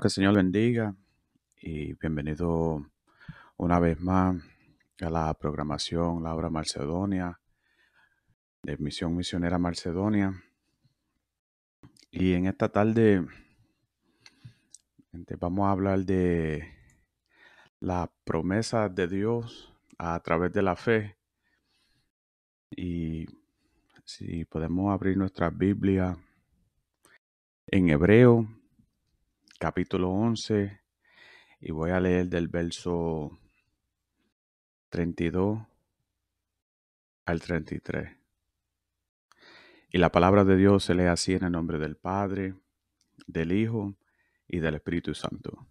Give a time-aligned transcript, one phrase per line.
[0.00, 0.96] Que el Señor bendiga
[1.60, 2.86] y bienvenido
[3.58, 4.34] una vez más
[5.02, 7.38] a la programación La Obra Macedonia
[8.62, 10.42] de Misión Misionera Macedonia.
[12.10, 13.26] Y en esta tarde
[15.12, 16.66] este, vamos a hablar de
[17.78, 21.18] la promesa de Dios a través de la fe.
[22.70, 23.26] Y
[24.06, 26.16] si podemos abrir nuestra Biblia
[27.66, 28.59] en hebreo
[29.60, 30.80] capítulo 11
[31.60, 33.38] y voy a leer del verso
[34.88, 35.60] 32
[37.26, 38.16] al 33.
[39.90, 42.54] Y la palabra de Dios se lee así en el nombre del Padre,
[43.26, 43.98] del Hijo
[44.48, 45.68] y del Espíritu Santo.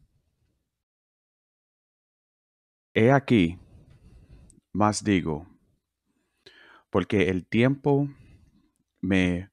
[2.94, 3.58] He aquí,
[4.72, 5.48] más digo,
[6.92, 8.08] porque el tiempo
[9.02, 9.50] me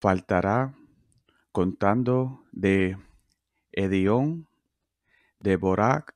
[0.00, 0.74] faltará
[1.52, 2.96] contando de
[3.72, 4.48] Edión,
[5.40, 6.14] de Borac,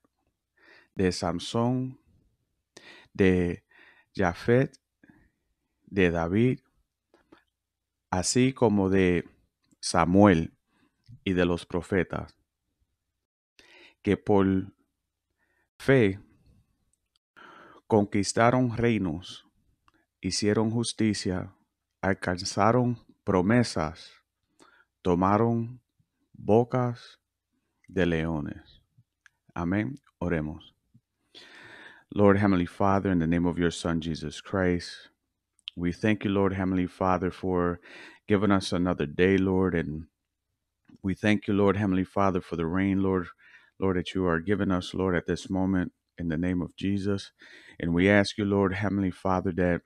[0.95, 2.01] de Samson,
[3.13, 3.65] de
[4.15, 4.79] Jafet,
[5.87, 6.61] de David,
[8.11, 9.29] así como de
[9.81, 10.55] Samuel
[11.25, 12.37] y de los profetas,
[14.03, 14.47] que por
[15.77, 16.21] fe
[17.89, 19.49] conquistaron reinos,
[20.21, 21.53] hicieron justicia,
[22.01, 24.13] alcanzaron promesas,
[25.03, 25.81] tomaron
[26.39, 27.19] bocas
[27.89, 28.81] de leones.
[29.57, 29.99] Amén.
[30.23, 30.73] Oremos.
[32.15, 35.11] Lord Heavenly Father, in the name of your Son, Jesus Christ,
[35.77, 37.81] we thank you, Lord Heavenly Father, for
[38.29, 39.75] giving us another day, Lord.
[39.75, 40.07] And
[41.03, 43.29] we thank you, Lord Heavenly Father, for the rain, Lord,
[43.81, 47.33] Lord, that you are giving us, Lord, at this moment, in the name of Jesus.
[47.81, 49.83] And we ask you, Lord Heavenly Father, that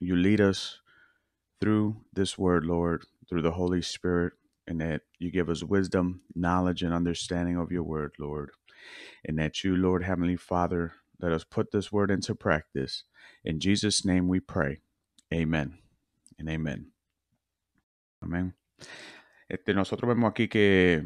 [0.00, 0.80] you lead us
[1.60, 4.34] through this word, Lord, through the Holy Spirit
[4.68, 8.50] and that you give us wisdom, knowledge, and understanding of your word, Lord.
[9.24, 13.04] And that you, Lord Heavenly Father, let us put this word into practice.
[13.44, 14.80] In Jesus' name we pray.
[15.32, 15.78] Amen.
[16.38, 16.92] And amen.
[18.22, 18.54] Amén.
[19.48, 21.02] Este, nosotros vemos aquí que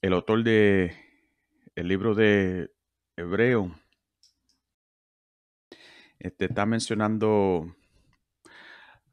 [0.00, 0.96] el autor de
[1.74, 2.70] el libro de
[3.16, 3.74] Hebreo
[6.20, 7.74] este, está mencionando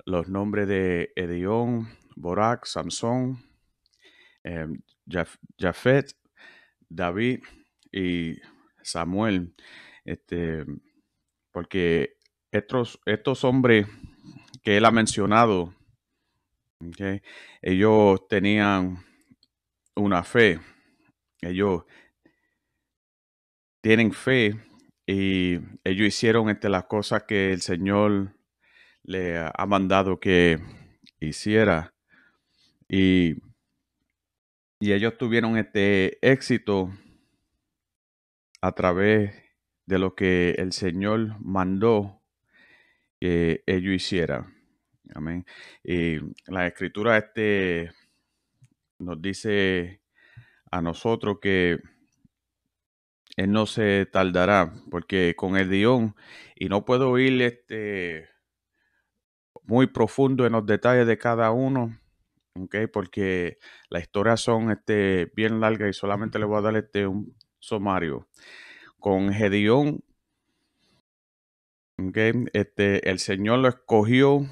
[0.05, 3.39] los nombres de Edión, Borac, Samson,
[4.43, 4.67] eh,
[5.57, 6.15] Jafet,
[6.89, 7.41] David
[7.91, 8.37] y
[8.81, 9.53] Samuel,
[10.05, 10.65] este,
[11.51, 12.17] porque
[12.51, 13.87] estos, estos hombres
[14.63, 15.73] que él ha mencionado,
[17.61, 19.05] ellos tenían
[19.95, 20.59] una fe,
[21.41, 21.83] ellos
[23.81, 24.59] tienen fe
[25.05, 28.35] y ellos hicieron entre las cosas que el Señor
[29.03, 30.59] le ha mandado que
[31.19, 31.93] hiciera.
[32.87, 33.35] Y
[34.81, 36.91] y ellos tuvieron este éxito
[38.61, 39.31] a través
[39.85, 42.23] de lo que el Señor mandó
[43.19, 44.55] que ellos hicieran.
[45.13, 45.45] Amén.
[45.83, 46.17] Y
[46.47, 47.91] la escritura este
[48.97, 50.01] nos dice
[50.71, 51.79] a nosotros que
[53.37, 56.15] él no se tardará, porque con el guion,
[56.55, 58.29] y no puedo ir este,
[59.63, 62.00] muy profundo en los detalles de cada uno,
[62.55, 63.57] okay, porque
[63.89, 68.27] las historias son este, bien largas y solamente le voy a dar este, un sumario.
[68.99, 70.03] Con Gedeón,
[71.97, 74.45] okay, este, el Señor lo escogió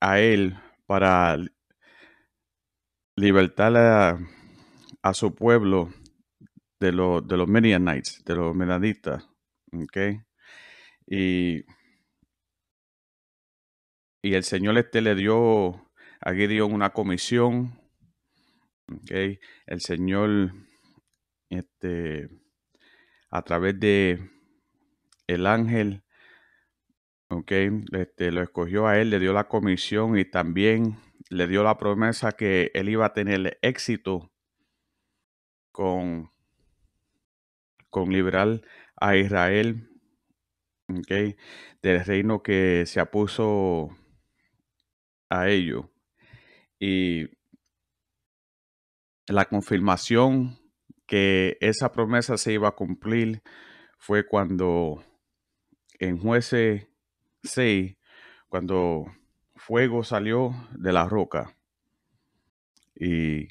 [0.00, 0.56] a él
[0.86, 1.36] para
[3.16, 4.18] libertar a,
[5.02, 5.90] a su pueblo
[6.80, 9.28] de, los de los Midianites, de los Menaditas.
[9.72, 10.20] Okay.
[11.06, 11.64] Y,
[14.22, 15.87] y el Señor este le dio
[16.28, 17.80] a Gideon una comisión.
[19.02, 19.40] Okay.
[19.66, 20.52] El Señor,
[21.48, 22.28] este,
[23.30, 24.30] a través de
[25.26, 26.04] el ángel,
[27.30, 30.98] okay, este, lo escogió a él, le dio la comisión y también
[31.30, 34.30] le dio la promesa que él iba a tener éxito
[35.72, 36.30] con
[37.88, 38.60] con liberar
[38.96, 39.88] a Israel
[40.88, 41.36] okay,
[41.82, 43.96] del reino que se apuso
[45.30, 45.90] a ello.
[46.78, 47.28] Y
[49.26, 50.58] la confirmación
[51.06, 53.42] que esa promesa se iba a cumplir
[53.98, 55.02] fue cuando
[55.98, 56.86] en jueces
[57.42, 57.96] 6,
[58.48, 59.06] cuando
[59.56, 61.56] fuego salió de la roca.
[62.94, 63.48] Y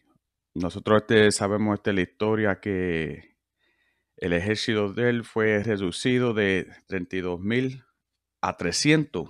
[0.54, 3.38] nosotros este, sabemos esta la historia que
[4.18, 7.84] el ejército de él fue reducido de 32 mil
[8.42, 9.30] a 300.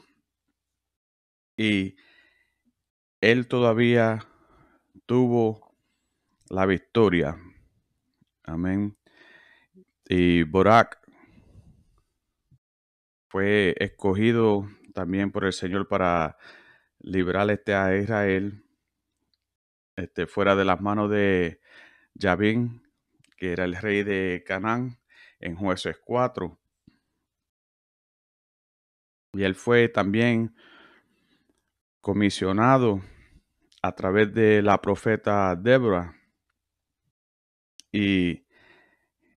[1.58, 1.96] Y
[3.22, 4.20] él todavía
[5.06, 5.76] tuvo
[6.50, 7.38] la victoria.
[8.44, 8.98] Amén.
[10.08, 11.00] Y Borak
[13.28, 16.38] fue escogido también por el Señor para
[17.00, 18.64] librar este a Israel
[19.96, 21.60] este, fuera de las manos de
[22.14, 22.88] Yavin
[23.38, 25.00] que era el rey de Canaán,
[25.40, 26.60] en jueces 4.
[29.34, 30.56] Y él fue también
[32.08, 33.02] comisionado
[33.82, 36.16] a través de la profeta Débora.
[37.92, 38.48] Y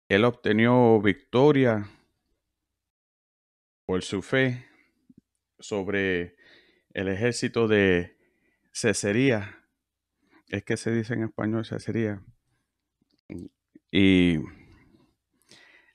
[0.08, 1.84] él obtenió victoria
[3.84, 4.69] por su fe
[5.58, 6.37] sobre
[6.94, 8.17] el ejército de
[8.72, 9.64] Cecería.
[10.46, 12.22] Es que se dice en español Cecería.
[13.90, 14.38] Y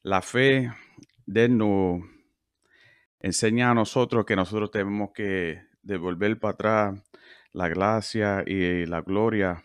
[0.04, 0.74] la fe
[1.26, 2.02] de él nos
[3.22, 7.04] enseña a nosotros que nosotros tenemos que devolver para atrás
[7.54, 9.64] la gracia y la gloria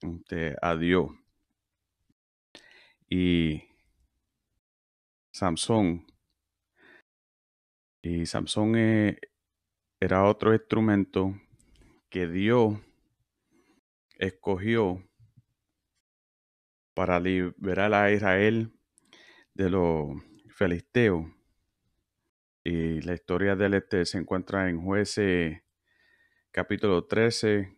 [0.00, 1.10] este, a Dios.
[3.08, 3.64] Y
[5.32, 6.06] Samson,
[8.02, 9.18] y Samson eh,
[9.98, 11.34] era otro instrumento
[12.10, 12.78] que Dios
[14.18, 15.02] escogió
[16.94, 18.72] para liberar a Israel
[19.54, 21.37] de los filisteos.
[22.70, 25.62] Y la historia del este se encuentra en Jueces
[26.50, 27.74] capítulo 13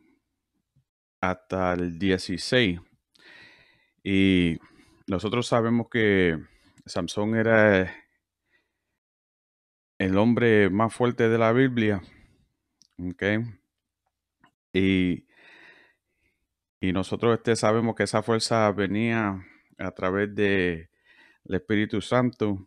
[1.20, 2.80] hasta el 16.
[4.02, 4.58] Y
[5.06, 6.40] nosotros sabemos que
[6.86, 7.94] Samson era
[9.98, 12.02] el hombre más fuerte de la Biblia.
[13.12, 13.44] Okay.
[14.72, 15.24] Y
[16.80, 19.40] y nosotros este, sabemos que esa fuerza venía
[19.78, 20.88] a través del
[21.44, 22.66] Espíritu Santo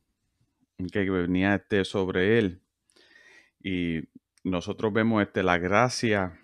[0.87, 2.61] que venía este, sobre él.
[3.61, 4.01] Y
[4.43, 6.39] nosotros vemos este, la gracia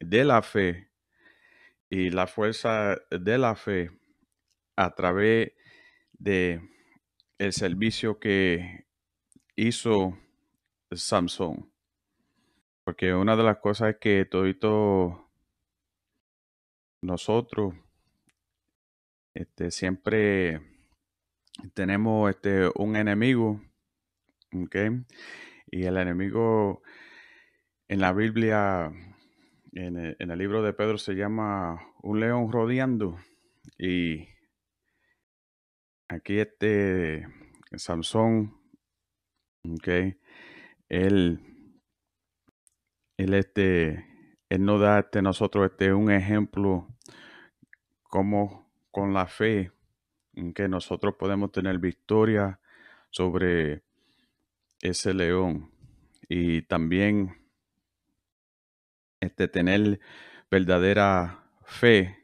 [0.00, 0.90] de la fe
[1.88, 3.90] y la fuerza de la fe
[4.76, 5.52] a través
[6.12, 6.60] de
[7.38, 8.86] el servicio que
[9.54, 10.18] hizo
[10.90, 11.72] Samson.
[12.84, 15.30] Porque una de las cosas es que todito
[17.02, 17.74] nosotros
[19.34, 20.75] este, siempre
[21.74, 23.60] tenemos este, un enemigo,
[25.70, 26.82] Y el enemigo
[27.88, 28.92] en la Biblia,
[29.72, 33.18] en el, libro de Pedro, se llama un león rodeando.
[33.78, 34.28] Y
[36.08, 37.26] aquí este
[37.76, 38.54] Samson,
[40.88, 41.40] Él,
[43.16, 44.06] él este,
[44.48, 46.88] él nos da este, nosotros este, un ejemplo
[48.04, 49.72] como con la fe
[50.36, 52.60] en que nosotros podemos tener victoria
[53.10, 53.82] sobre
[54.80, 55.70] ese león.
[56.28, 57.36] Y también
[59.20, 60.00] este, tener
[60.50, 62.16] verdadera fe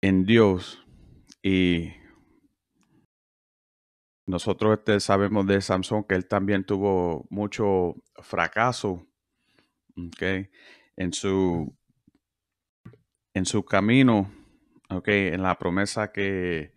[0.00, 0.82] en Dios
[1.42, 1.92] y
[4.26, 9.06] nosotros este, sabemos de Samson que él también tuvo mucho fracaso
[9.96, 10.50] okay,
[10.96, 11.72] en, su,
[13.34, 14.32] en su camino,
[14.90, 16.72] okay, en la promesa que,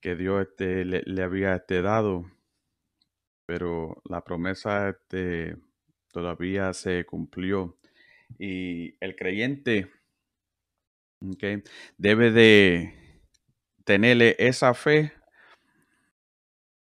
[0.00, 2.30] que Dios este, le, había este, dado.
[3.46, 5.56] Pero la promesa este,
[6.12, 7.78] todavía se cumplió.
[8.38, 9.90] Y el creyente
[11.32, 11.62] okay,
[11.96, 12.94] debe de
[13.84, 15.12] tenerle esa fe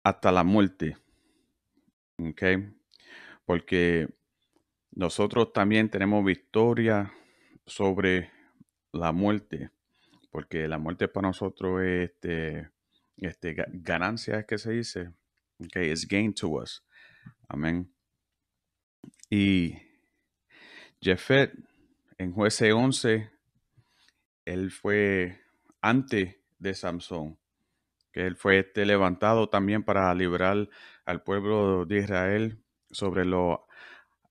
[0.02, 0.96] hasta la muerte.
[2.18, 2.42] ¿Ok?
[3.44, 4.08] Porque
[4.92, 7.12] nosotros también tenemos victoria
[7.66, 8.30] sobre
[8.92, 9.70] la muerte.
[10.34, 12.68] Porque la muerte para nosotros es este,
[13.18, 15.12] este, ganancia, es que se dice.
[15.60, 16.84] Ok, es gain to us.
[17.46, 17.88] Amén.
[19.30, 19.78] Y
[21.00, 21.54] Jefet
[22.18, 23.30] en jueces 11,
[24.44, 25.40] él fue
[25.80, 27.38] antes de Samson
[28.10, 30.68] que él fue este levantado también para liberar
[31.04, 32.58] al pueblo de Israel
[32.90, 33.60] sobre los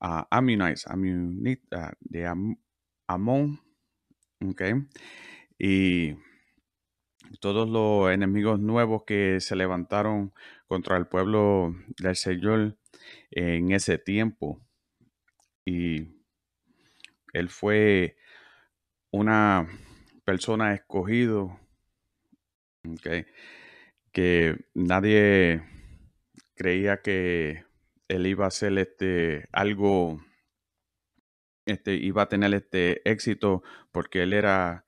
[0.02, 0.86] uh, Ammonites,
[2.02, 2.28] de
[3.08, 3.62] Amón,
[4.46, 4.74] okay,
[5.66, 6.18] y
[7.40, 10.34] todos los enemigos nuevos que se levantaron
[10.68, 12.78] contra el pueblo del Señor
[13.32, 14.60] en ese tiempo.
[15.64, 16.10] Y
[17.32, 18.18] él fue
[19.10, 19.70] una
[20.26, 21.58] persona escogido,
[24.12, 25.64] que nadie
[26.56, 27.64] creía que
[28.10, 30.22] él iba a hacer este algo,
[31.66, 34.84] este, iba a tener este éxito porque él era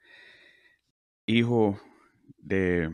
[1.26, 1.80] hijo
[2.38, 2.92] de,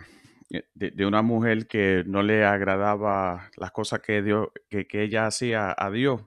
[0.75, 5.75] de, una mujer que no le agradaba las cosas que, Dios, que, que ella hacía
[5.77, 6.21] a Dios.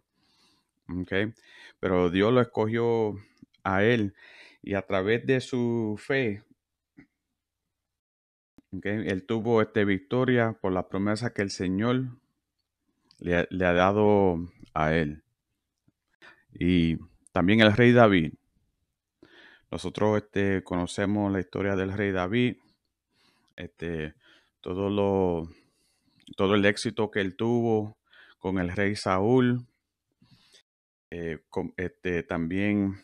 [1.03, 1.33] Okay.
[1.81, 3.15] Pero Dios lo escogió
[3.63, 4.15] a él
[4.63, 6.43] y a través de su fe
[8.83, 12.07] él tuvo esta victoria por la promesa que el Señor
[13.19, 15.23] le, ha dado a él.
[16.53, 16.99] Y
[17.33, 18.35] también el rey David.
[19.75, 22.59] Nosotros este, conocemos la historia del rey David,
[23.57, 24.15] este,
[24.61, 25.51] todo, lo,
[26.37, 27.99] todo el éxito que él tuvo
[28.39, 29.67] con el rey Saúl,
[31.11, 31.41] eh,
[31.77, 33.03] este, también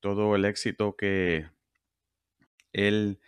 [0.00, 1.50] todo el éxito que
[2.72, 3.20] él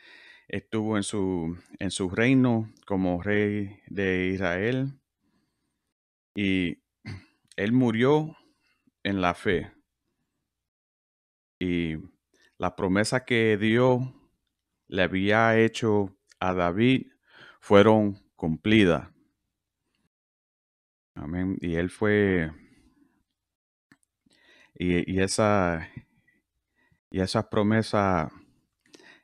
[0.48, 4.98] estuvo en su, en su reino como rey de Israel
[6.34, 6.78] y
[7.56, 8.34] él murió
[9.02, 9.70] en la fe.
[11.60, 11.96] Y
[12.62, 14.02] la promesa que Dios
[14.86, 17.10] le había hecho a David
[17.58, 19.08] fueron cumplidas.
[21.16, 21.58] Amén.
[21.60, 22.52] Y él fue.
[24.74, 25.88] Y, y esa.
[27.10, 28.30] Y esa promesa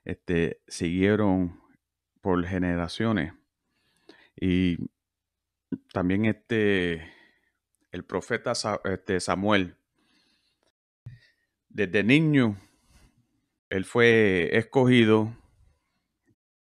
[0.05, 1.61] este, siguieron
[2.21, 3.35] por generaciones.
[4.35, 4.79] Y
[5.93, 7.09] también este,
[7.93, 9.77] el profeta este, Samuel,
[11.69, 12.57] desde niño,
[13.71, 15.37] él fue escogido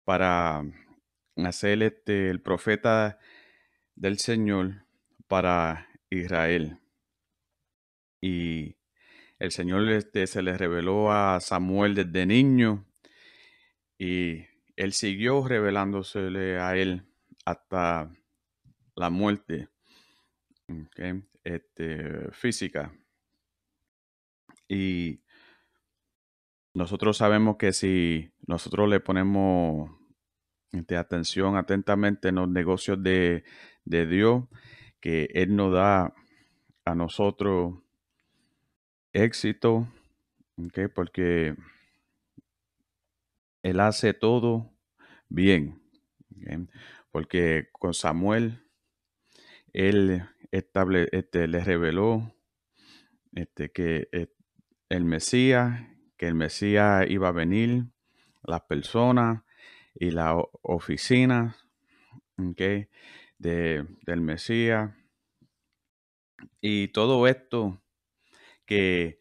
[0.05, 0.63] para
[1.35, 3.19] hacer este, el profeta
[3.95, 4.85] del Señor
[5.27, 6.79] para Israel.
[8.21, 8.77] Y
[9.39, 12.85] el Señor este, se le reveló a Samuel desde niño
[13.97, 17.05] y él siguió revelándosele a él
[17.45, 18.11] hasta
[18.95, 19.69] la muerte
[21.43, 22.93] este, física.
[24.67, 25.25] Y
[26.75, 29.89] nosotros sabemos que si nosotros le ponemos
[30.72, 33.44] este, atención atentamente en los negocios de,
[33.86, 34.44] Dios,
[35.00, 36.13] que Él nos da
[36.84, 37.75] a nosotros
[39.13, 39.88] éxito,
[40.94, 41.55] porque
[43.63, 44.72] él hace todo
[45.29, 45.82] bien.
[47.10, 48.63] Porque con Samuel,
[49.74, 52.36] él estable, este, le reveló
[53.34, 54.27] este, que eh,
[54.89, 55.82] el Mesías,
[56.17, 57.86] que el Mesías iba a venir,
[58.43, 59.43] las personas
[59.93, 61.55] y la oficina
[62.38, 62.88] de,
[63.38, 64.91] del Mesías.
[66.62, 67.81] Y todo esto
[68.65, 69.19] que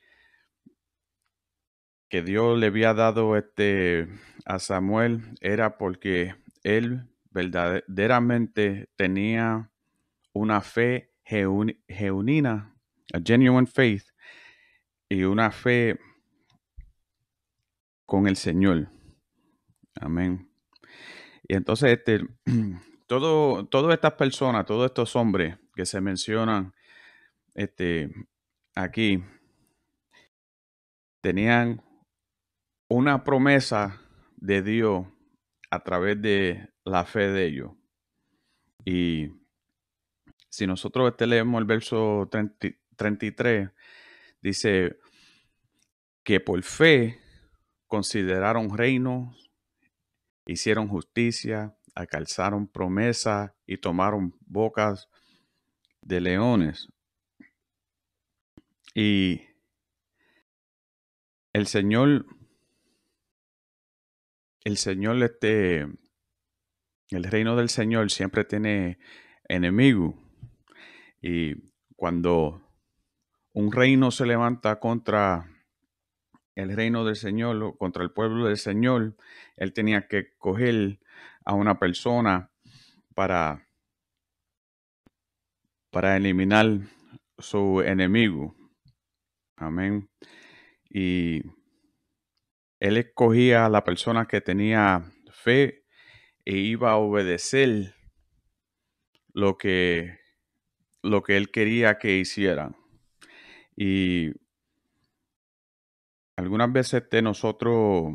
[2.15, 4.07] que Dios le había dado este
[4.45, 9.69] a Samuel era porque él verdaderamente tenía
[10.33, 12.73] una fe genuina,
[13.13, 14.05] a genuine faith,
[15.09, 15.99] y una fe
[18.15, 18.87] con el Señor.
[19.97, 20.49] Amén.
[21.49, 22.21] Y entonces, este,
[23.09, 26.73] todo, todas estas personas, todos estos hombres que se mencionan
[27.55, 28.13] este,
[28.77, 29.25] aquí,
[31.23, 31.83] tenían
[32.89, 34.01] una promesa
[34.37, 35.07] de Dios
[35.73, 37.73] a través de la fe de ellos.
[38.85, 39.33] Y
[40.49, 43.71] si nosotros este leemos el verso 33,
[44.41, 45.01] dice
[46.23, 47.24] que por fe
[47.87, 49.51] consideraron reinos,
[50.47, 55.09] hicieron justicia, alcanzaron promesa y tomaron bocas
[56.03, 56.89] de leones.
[58.95, 59.43] Y
[61.53, 62.27] el Señor,
[64.65, 65.87] el Señor, este,
[67.11, 68.99] el reino del Señor siempre tiene
[69.49, 70.21] enemigo.
[71.21, 71.55] Y
[71.97, 72.65] cuando
[73.53, 75.54] un reino se levanta contra
[76.55, 79.17] el reino del Señor contra el pueblo del Señor,
[79.57, 81.01] él tenía que coger
[81.45, 82.51] a una persona
[83.15, 83.69] para,
[85.91, 86.81] para eliminar
[87.39, 88.55] su enemigo.
[89.57, 90.09] Amén.
[90.89, 91.43] Y
[92.81, 95.85] él escogía a la persona que tenía fe
[96.45, 97.95] e iba a obedecer
[99.33, 100.19] lo que,
[101.03, 102.77] lo que él quería que hicieran.
[103.77, 104.33] Y
[106.37, 108.15] algunas veces de nosotros,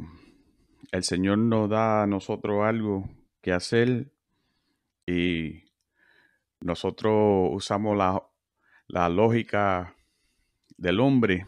[0.91, 3.09] el Señor nos da a nosotros algo
[3.41, 4.11] que hacer
[5.05, 5.63] y
[6.59, 8.21] nosotros usamos la,
[8.88, 9.95] la lógica
[10.77, 11.47] del hombre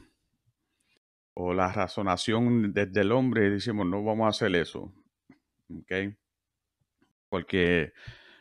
[1.33, 4.93] o la razonación desde el hombre y decimos, no vamos a hacer eso.
[5.69, 6.15] ¿Ok?
[7.29, 7.93] Porque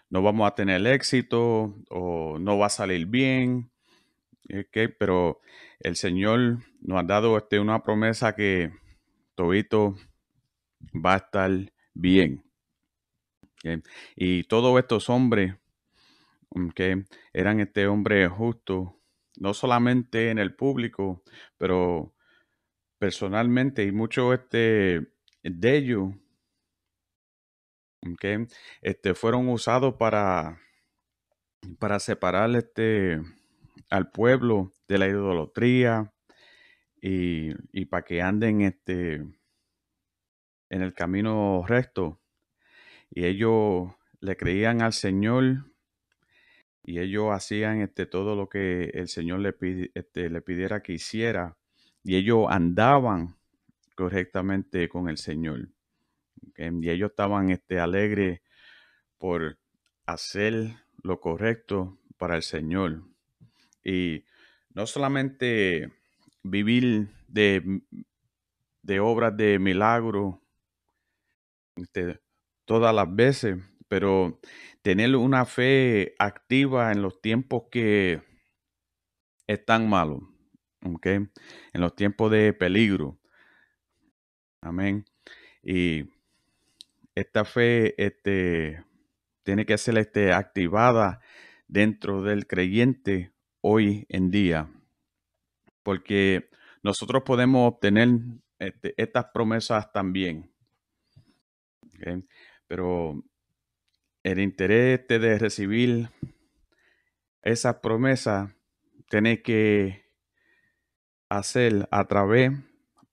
[0.09, 3.71] no vamos a tener éxito o no va a salir bien.
[4.53, 4.93] ¿Ok?
[4.99, 5.41] Pero
[5.81, 8.73] el Señor nos ha dado este, una promesa que
[9.35, 9.97] todito
[10.95, 11.51] va a estar
[11.95, 12.45] bien.
[14.17, 15.55] Y todos estos hombres
[16.75, 19.01] que eran este hombre justo,
[19.37, 21.23] no solamente en el público,
[21.57, 22.15] pero
[22.99, 26.11] personalmente y muchos este, de ellos
[28.83, 30.61] este, fueron usados para,
[31.79, 33.21] para separar este,
[33.89, 36.13] al pueblo de la idolatría
[37.01, 39.15] y, y para que anden este,
[40.69, 42.21] en el camino recto.
[43.09, 45.65] Y ellos le creían al Señor
[46.83, 49.55] y ellos hacían este, todo lo que el Señor le,
[49.95, 51.57] este, le pidiera que hiciera
[52.03, 53.37] y ellos andaban
[53.95, 55.69] correctamente con el Señor.
[56.57, 58.41] Y ellos estaban este, alegres
[59.19, 59.57] por
[60.05, 60.75] hacer
[61.05, 63.05] lo correcto para el Señor.
[63.85, 64.25] Y
[64.75, 65.93] no solamente
[66.43, 67.83] vivir de,
[68.83, 70.43] de obras de milagro
[71.77, 72.21] este,
[72.65, 74.41] todas las veces, pero
[74.83, 78.23] tener una fe activa en los tiempos que
[79.47, 80.23] están malos,
[80.85, 81.29] ¿okay?
[81.73, 83.19] en los tiempos de peligro.
[84.61, 85.05] Amén.
[85.63, 86.05] Y
[87.15, 88.85] esta fe este,
[89.43, 91.21] tiene que ser este, activada
[91.67, 94.69] dentro del creyente hoy en día,
[95.83, 96.51] porque
[96.83, 98.09] nosotros podemos obtener
[98.59, 100.51] este, estas promesas también.
[102.67, 103.23] Pero
[104.23, 106.09] el interés de recibir
[107.43, 108.55] esa promesa
[109.09, 110.05] tiene que
[111.29, 112.53] hacer a través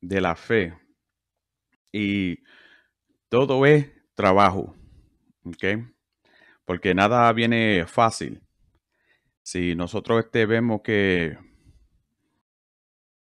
[0.01, 0.77] de la fe.
[1.91, 2.43] Y
[3.29, 4.75] todo es trabajo.
[6.65, 8.41] Porque nada viene fácil.
[9.47, 11.37] Si nosotros este, vemos que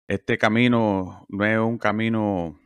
[0.10, 2.60] este camino no es un camino,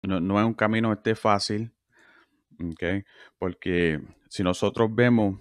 [0.00, 1.74] no, es un camino este fácil,
[2.60, 3.04] ¿ok?
[3.36, 5.40] Porque si nosotros vemos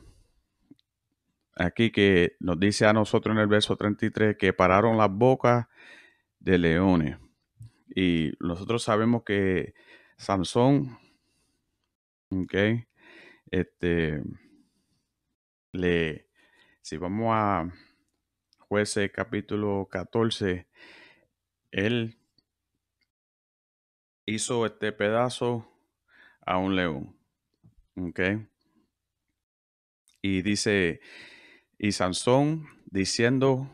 [1.56, 5.68] aquí que nos dice a nosotros en el verso 33 que pararon las bocas
[6.40, 7.20] de leones.
[7.96, 9.76] Y nosotros sabemos que
[10.18, 10.98] Sansón,
[13.52, 14.24] este,
[15.72, 16.33] le,
[16.84, 17.72] si vamos a
[18.60, 20.68] jueces capítulo 14,
[21.72, 22.20] él
[24.26, 25.66] hizo este pedazo
[26.46, 27.18] a un león,
[27.96, 28.20] ok.
[30.22, 31.00] Y dice,
[31.78, 33.74] y Sansón diciendo,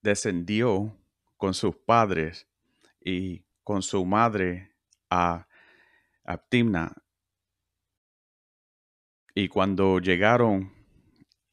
[0.00, 0.96] descendió
[1.36, 2.46] con sus padres
[3.00, 4.76] y con su madre
[5.10, 5.48] a,
[6.48, 7.03] Timna.
[9.34, 10.72] Y cuando llegaron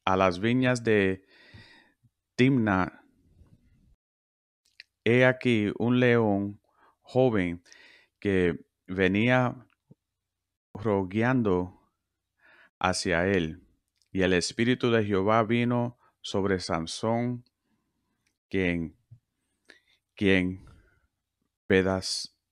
[0.04, 1.24] a las viñas de
[2.36, 3.04] Timna,
[5.04, 6.60] he aquí un león
[7.00, 7.64] joven
[8.20, 9.66] que venía
[10.72, 11.90] rogueando
[12.78, 13.66] hacia él.
[14.12, 17.44] Y el Espíritu de Jehová vino sobre Sansón,
[18.48, 18.96] quien,
[20.14, 20.64] quien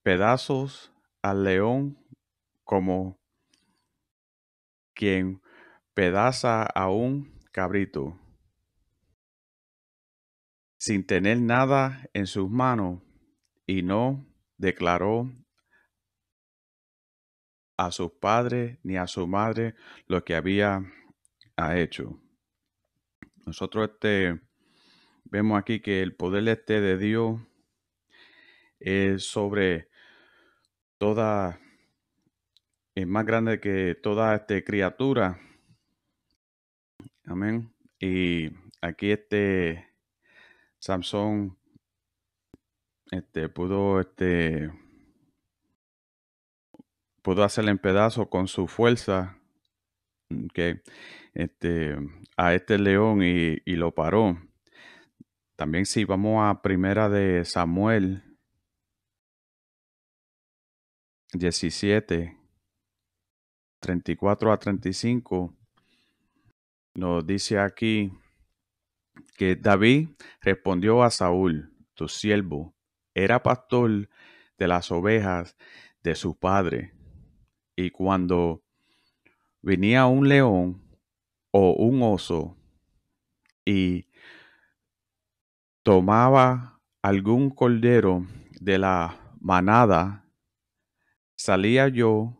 [0.02, 2.04] pedazos al león
[2.64, 3.19] como
[5.00, 5.40] quien
[5.94, 8.20] pedaza a un cabrito
[10.76, 13.00] sin tener nada en sus manos
[13.66, 14.26] y no
[14.58, 15.32] declaró
[17.78, 19.74] a su padre ni a su madre
[20.06, 20.84] lo que había
[21.74, 22.20] hecho.
[23.46, 24.38] Nosotros este,
[25.24, 27.40] vemos aquí que el poder este de Dios
[28.78, 29.88] es sobre
[30.98, 31.58] toda,
[33.00, 35.38] es más grande que toda esta criatura.
[37.24, 37.72] Amén.
[37.98, 39.88] Y aquí este
[40.78, 41.56] Samson
[43.10, 44.70] este, pudo, este,
[47.22, 49.38] pudo hacerle en pedazo con su fuerza
[50.54, 50.82] que
[51.34, 51.96] este,
[52.36, 54.38] a este león y, y, lo paró.
[55.56, 58.22] También si vamos a primera de Samuel
[61.32, 62.39] 17,
[63.80, 65.54] 34 a 35,
[66.94, 68.12] nos dice aquí
[69.36, 72.74] que David respondió a Saúl, tu siervo,
[73.14, 74.08] era pastor
[74.58, 75.56] de las ovejas
[76.02, 76.92] de su padre.
[77.74, 78.62] Y cuando
[79.62, 80.82] venía un león
[81.50, 82.56] o un oso
[83.64, 84.06] y
[85.82, 88.26] tomaba algún cordero
[88.60, 90.26] de la manada,
[91.34, 92.39] salía yo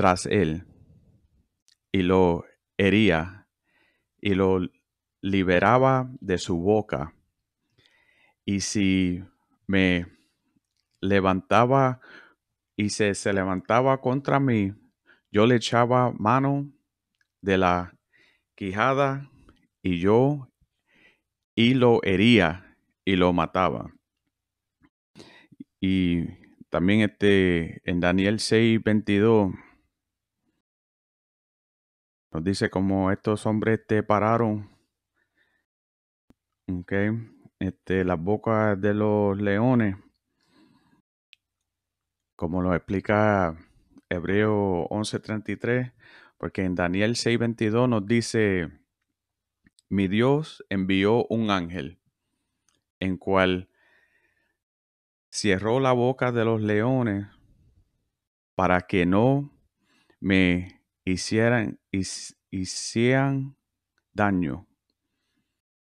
[0.00, 0.64] tras él
[1.92, 2.46] y lo
[2.78, 3.46] hería
[4.18, 4.60] y lo
[5.20, 7.14] liberaba de su boca.
[8.46, 9.22] Y si
[9.66, 10.06] me
[11.02, 12.00] levantaba
[12.76, 14.72] y se, se levantaba contra mí,
[15.30, 16.72] yo le echaba mano
[17.42, 17.94] de la
[18.54, 19.30] quijada
[19.82, 20.48] y yo
[21.54, 23.92] y lo hería y lo mataba.
[25.78, 26.24] Y
[26.70, 29.52] también este en Daniel 6, 22
[32.32, 34.80] nos dice como estos hombres te pararon
[36.78, 36.92] Ok.
[37.58, 39.96] Este, las bocas de los leones,
[42.36, 43.56] como lo explica
[44.08, 45.92] Hebreo 11:33,
[46.38, 48.70] porque en Daniel 6:22 nos dice,
[49.88, 51.98] mi Dios envió un ángel,
[53.00, 53.68] en cual
[55.28, 57.26] cerró la boca de los leones
[58.54, 59.52] para que no
[60.20, 61.80] me hicieran,
[62.50, 63.56] hicieran
[64.12, 64.66] daño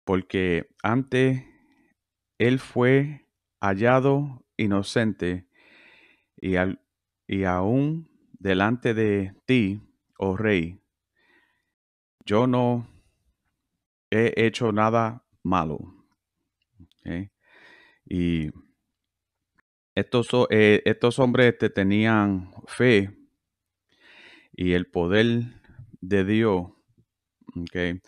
[0.03, 1.43] porque antes
[2.37, 3.27] él fue
[3.61, 5.47] hallado inocente
[6.35, 6.81] y, al,
[7.27, 9.81] y aún delante de ti,
[10.17, 10.81] oh rey,
[12.25, 12.87] yo no
[14.09, 15.79] he hecho nada malo.
[18.05, 18.49] Y
[19.95, 23.20] estos, eh, estos hombres te tenían fe
[24.53, 25.43] y el poder
[26.01, 26.67] de Dios.
[27.63, 28.01] Okay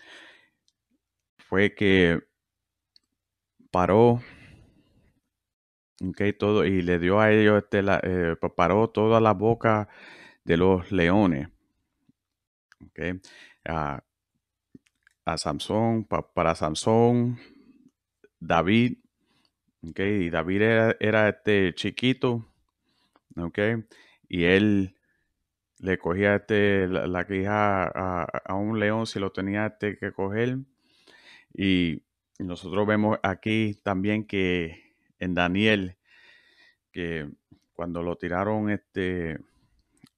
[1.53, 2.19] fue que
[3.69, 4.23] paró
[6.03, 9.87] okay, todo y le dio a ellos este, eh, paró toda la boca
[10.43, 11.49] de los leones
[12.87, 13.21] okay,
[13.65, 14.03] a,
[15.25, 17.37] a Samson para Samson
[18.39, 18.97] David
[19.87, 22.51] okay, y David era, era, este chiquito
[23.37, 23.75] okay,
[24.27, 24.95] y él
[25.83, 27.25] le cogía este, la, la
[28.45, 30.59] a, un león si lo tenía este que coger
[31.53, 32.01] y
[32.39, 35.97] nosotros vemos aquí también que en Daniel,
[36.93, 37.29] que
[37.73, 39.39] cuando lo tiraron este,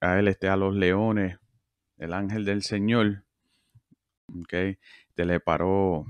[0.02, 1.40] a él, este, a los leones,
[1.98, 3.24] el ángel del Señor,
[4.44, 4.78] okay,
[5.16, 6.06] te le paró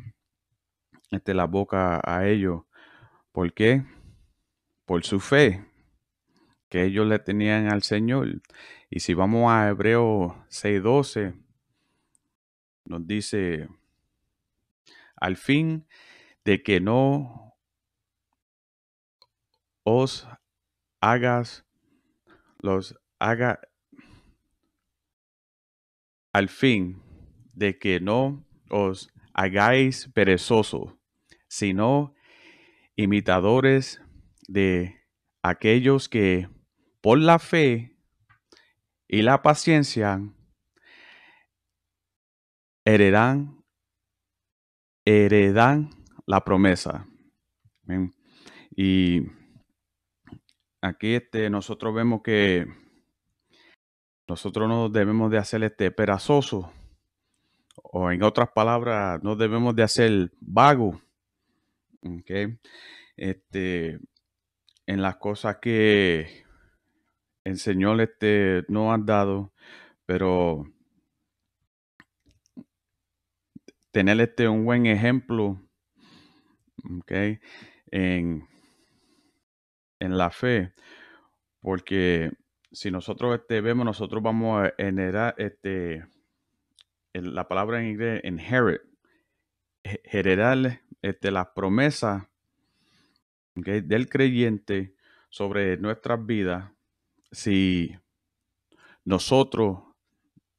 [1.12, 2.64] este, la boca a ellos.
[3.32, 3.86] ¿Por qué?
[4.86, 5.64] Por su fe
[6.76, 8.42] que ellos le tenían al Señor.
[8.90, 11.34] Y si vamos a Hebreos 6:12,
[12.84, 13.70] nos dice,
[15.16, 15.88] al fin
[16.44, 17.56] de que no
[19.84, 20.28] os
[21.00, 21.64] hagas
[22.60, 23.62] los haga
[26.34, 27.02] al fin
[27.54, 30.92] de que no os hagáis perezosos,
[31.48, 32.14] sino
[32.98, 34.02] imitadores
[34.50, 35.02] de
[35.42, 36.50] aquellos que
[37.06, 37.96] por la fe
[39.08, 40.20] y la paciencia
[42.84, 43.64] heredan
[45.06, 45.92] heredan
[46.26, 47.08] la promesa.
[48.76, 49.22] Y
[50.82, 52.66] aquí este, nosotros vemos que
[54.28, 56.74] nosotros no debemos de hacer este perezoso,
[57.84, 61.00] o en otras palabras, no debemos de hacer vago.
[62.02, 62.58] Okay.
[63.16, 64.00] Este,
[64.88, 66.45] en las cosas que
[67.46, 69.54] el Señor este, no ha dado,
[70.06, 70.66] pero
[73.92, 75.62] tener este, un buen ejemplo
[77.02, 77.40] okay,
[77.92, 78.48] en,
[80.00, 80.74] en la fe,
[81.62, 82.32] porque
[82.72, 86.04] si nosotros este, vemos, nosotros vamos a generar este,
[87.14, 88.82] la palabra en inglés, inherit,
[90.04, 92.24] generar este, las promesas
[93.56, 94.96] okay, del creyente
[95.30, 96.75] sobre nuestras vidas
[97.36, 97.94] si
[99.04, 99.80] nosotros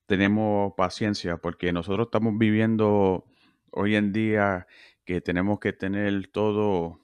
[0.04, 3.24] tenemos paciencia, porque nosotros estamos viviendo
[3.70, 4.66] hoy en día
[5.04, 7.00] que tenemos que tener todo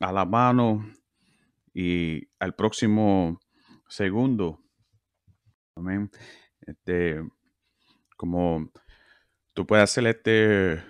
[0.00, 0.90] a la mano
[1.74, 3.38] y al próximo
[3.88, 4.64] segundo.
[5.76, 6.10] Amén.
[6.62, 7.22] Este,
[8.16, 8.72] como
[9.52, 10.82] tú puedes hacer este,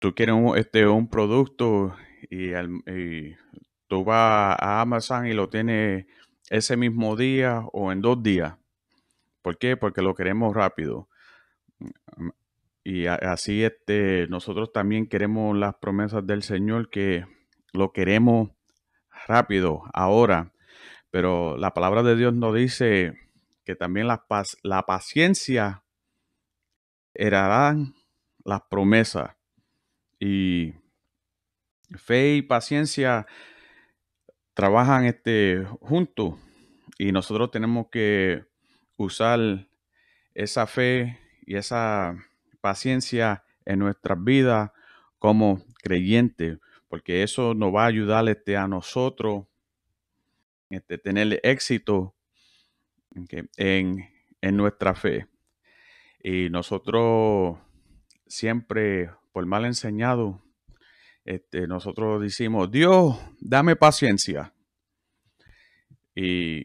[0.00, 1.94] tú quieres un, este, un producto
[2.28, 3.36] y, y
[3.88, 6.06] tú vas a Amazon y lo tienes
[6.50, 8.56] ese mismo día o en dos días.
[9.42, 9.76] ¿Por qué?
[9.76, 11.08] Porque lo queremos rápido.
[12.84, 17.26] Y así este, nosotros también queremos las promesas del Señor que
[17.72, 18.50] lo queremos
[19.26, 20.52] rápido, ahora.
[21.10, 23.14] Pero la palabra de Dios nos dice
[23.64, 24.24] que también la,
[24.62, 25.82] la paciencia
[27.14, 27.94] heredarán
[28.44, 29.36] las promesas.
[30.18, 30.74] Y
[31.96, 33.26] fe y paciencia
[34.58, 36.34] trabajan este, juntos.
[36.98, 38.44] Y nosotros tenemos que
[38.96, 39.38] usar
[40.34, 41.16] esa fe
[41.46, 42.16] y esa
[42.60, 44.72] paciencia en nuestras vidas
[45.20, 49.46] como creyentes, porque eso nos va a ayudar este, a nosotros
[50.70, 52.16] este, tener éxito
[53.56, 54.08] en,
[54.40, 55.28] en nuestra fe.
[56.20, 57.58] Y nosotros
[58.26, 60.42] siempre, por mal enseñado,
[61.28, 64.54] este, nosotros decimos, Dios, dame paciencia.
[66.14, 66.64] Y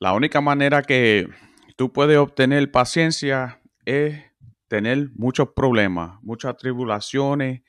[0.00, 1.28] la única manera que
[1.76, 4.20] tú puedes obtener paciencia es
[4.66, 7.62] tener muchos problemas, muchas tribulaciones,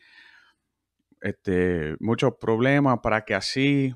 [1.21, 3.93] este, muchos problemas para que así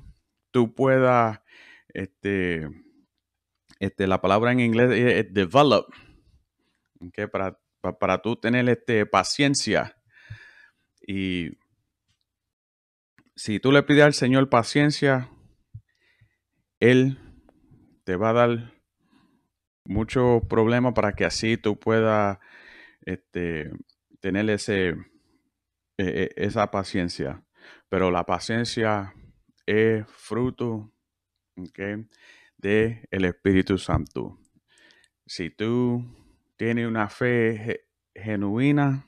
[0.52, 1.40] tú puedas,
[1.88, 2.68] este,
[3.80, 5.92] este, la palabra en inglés es develop,
[7.32, 9.96] para, para, para, tú tener este, paciencia.
[11.04, 11.57] Y
[13.38, 15.30] si tú le pides al Señor paciencia,
[16.80, 17.18] Él
[18.02, 18.74] te va a dar
[19.84, 22.38] muchos problemas para que así tú puedas
[23.02, 23.70] este,
[24.18, 24.96] tener ese, e,
[25.98, 27.44] e, esa paciencia.
[27.88, 29.14] Pero la paciencia
[29.66, 30.92] es fruto
[31.54, 32.08] del
[32.56, 34.36] de el Espíritu Santo.
[35.26, 36.04] Si tú
[36.56, 39.06] tienes una fe genuina,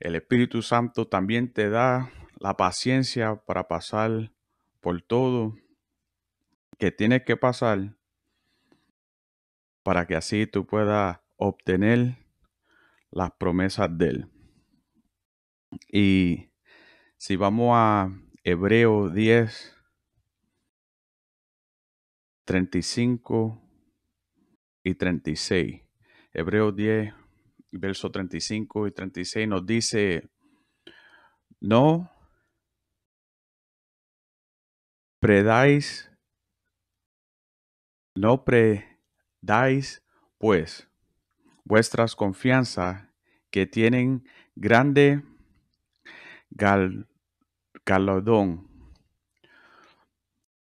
[0.00, 4.32] el Espíritu Santo también te da la paciencia para pasar
[4.80, 5.56] por todo
[6.78, 7.96] que tienes que pasar
[9.82, 12.16] para que así tú puedas obtener
[13.10, 14.30] las promesas de Él.
[15.90, 16.50] Y
[17.16, 18.10] si vamos a
[18.44, 19.76] Hebreo 10,
[22.44, 23.62] 35
[24.82, 25.82] y 36.
[26.32, 27.14] Hebreo 10,
[27.72, 30.28] verso 35 y 36 nos dice,
[31.60, 32.10] no
[35.20, 36.10] predáis,
[38.14, 40.02] no predáis
[40.38, 40.88] pues
[41.64, 43.06] vuestras confianzas
[43.50, 45.22] que tienen grande
[46.50, 47.06] gal,
[47.84, 48.68] galardón,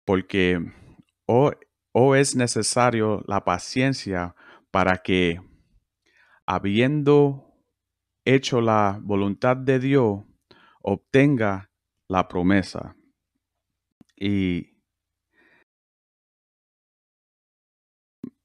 [0.05, 0.59] porque
[1.25, 1.51] o,
[1.91, 4.35] o es necesario la paciencia
[4.71, 5.41] para que,
[6.49, 7.53] habiendo
[8.25, 10.23] hecho la voluntad de Dios,
[10.81, 11.69] obtenga
[12.07, 12.95] la promesa.
[14.15, 14.81] Y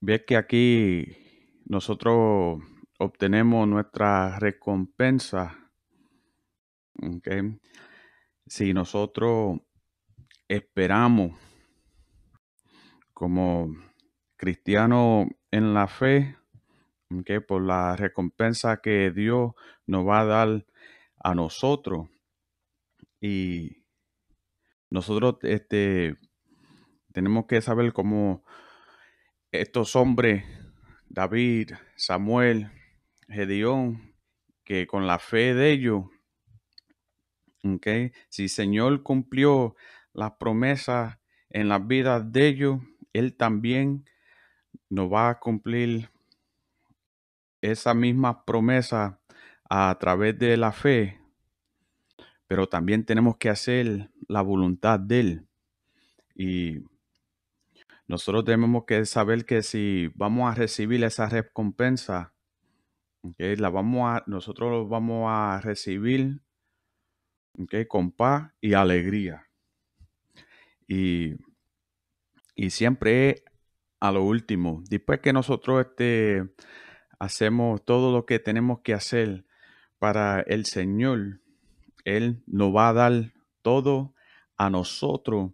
[0.02, 1.16] ve que aquí
[1.64, 2.62] nosotros
[2.98, 5.72] obtenemos nuestra recompensa.
[8.46, 9.60] Si nosotros
[10.46, 11.40] esperamos
[13.14, 13.74] como
[14.36, 16.36] cristianos en la fe,
[17.46, 19.52] por la recompensa que Dios
[19.86, 20.66] nos va a dar
[21.22, 22.08] a nosotros.
[23.20, 23.84] Y
[24.90, 26.16] nosotros este,
[27.12, 28.44] tenemos que saber cómo
[29.52, 30.44] estos hombres
[31.08, 32.70] David, Samuel,
[33.28, 34.14] Gedeón,
[34.64, 36.06] que con la fe de ellos,
[37.62, 39.76] okay, si Señor cumplió
[40.12, 41.18] las promesas
[41.50, 42.80] en las vidas de ellos,
[43.12, 44.04] Él también
[44.90, 46.10] nos va a cumplir
[47.70, 49.20] esa misma promesa
[49.68, 51.20] a través de la fe,
[52.46, 55.46] pero también tenemos que hacer la voluntad de Él.
[56.34, 56.82] Y
[58.06, 62.34] nosotros tenemos que saber que si vamos a recibir esa recompensa,
[63.26, 66.42] Okay, la vamos a, nosotros vamos a recibir
[67.58, 69.48] okay, con paz y alegría.
[70.86, 71.36] Y,
[72.54, 73.42] y siempre
[73.98, 76.50] a lo último, después que nosotros este,
[77.24, 79.44] hacemos todo lo que tenemos que hacer
[79.98, 81.40] para el Señor,
[82.04, 83.32] Él nos va a dar
[83.62, 84.14] todo
[84.56, 85.52] a nosotros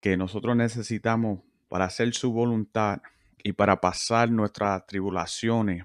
[0.00, 3.00] que nosotros necesitamos para hacer su voluntad
[3.42, 5.84] y para pasar nuestras tribulaciones,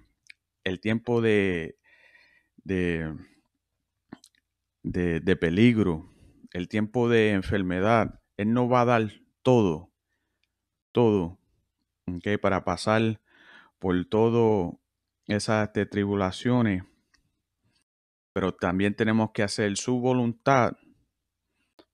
[0.64, 1.78] el tiempo de,
[2.64, 3.16] de,
[4.84, 6.12] de, peligro,
[6.52, 8.20] el tiempo de enfermedad.
[8.38, 9.90] Él nos va a dar todo,
[10.92, 11.40] todo,
[12.06, 13.22] okay, para pasar
[13.82, 14.80] por todo
[15.28, 16.86] esas tribulaciones.
[18.32, 20.78] Pero también tenemos que hacer su voluntad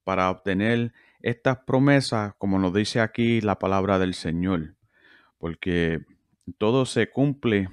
[0.04, 4.78] para obtener estas promesas, como nos dice aquí la palabra del Señor
[5.38, 6.06] porque
[6.58, 7.70] todo se cumple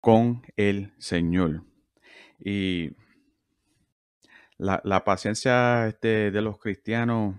[0.00, 1.64] con el Señor.
[2.38, 2.92] Y
[4.56, 7.36] la, paciencia este, de los cristianos,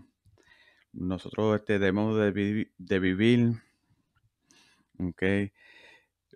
[0.94, 2.32] nosotros este, debemos de,
[3.00, 3.62] vivir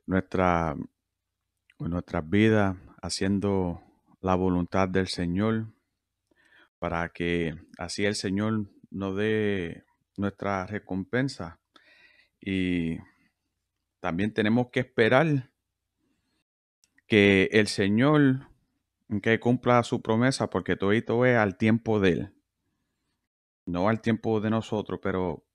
[0.06, 0.76] nuestra,
[1.80, 3.82] nuestra vida haciendo
[4.22, 5.68] la voluntad del Señor
[6.80, 11.60] para que así el Señor nos dé nuestra recompensa.
[12.40, 12.98] Y
[14.00, 15.50] también tenemos que esperar
[17.08, 18.48] que el Señor
[19.22, 22.37] que cumpla su promesa, porque todo esto es al tiempo de Él.
[23.68, 25.46] No al tiempo de nosotros, pero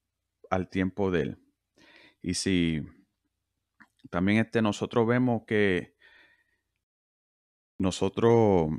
[0.51, 1.38] al tiempo de Él.
[2.20, 2.83] Y si
[4.11, 5.96] también este, nosotros vemos que
[7.79, 8.70] nosotros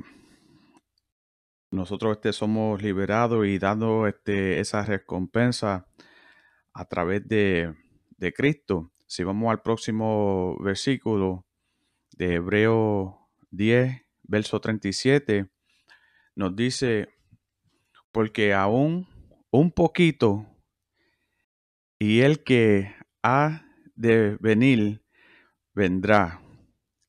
[1.72, 5.88] nosotros este, somos liberados y dando este, esa recompensa
[6.72, 7.74] a través de,
[8.16, 8.92] de Cristo.
[9.06, 11.44] Si vamos al próximo versículo
[12.12, 15.50] de Hebreo 10, verso 37,
[16.36, 17.08] nos dice,
[18.12, 19.08] porque aún
[19.54, 20.44] un poquito
[22.00, 23.64] y el que ha
[23.94, 25.04] de venir
[25.72, 26.40] vendrá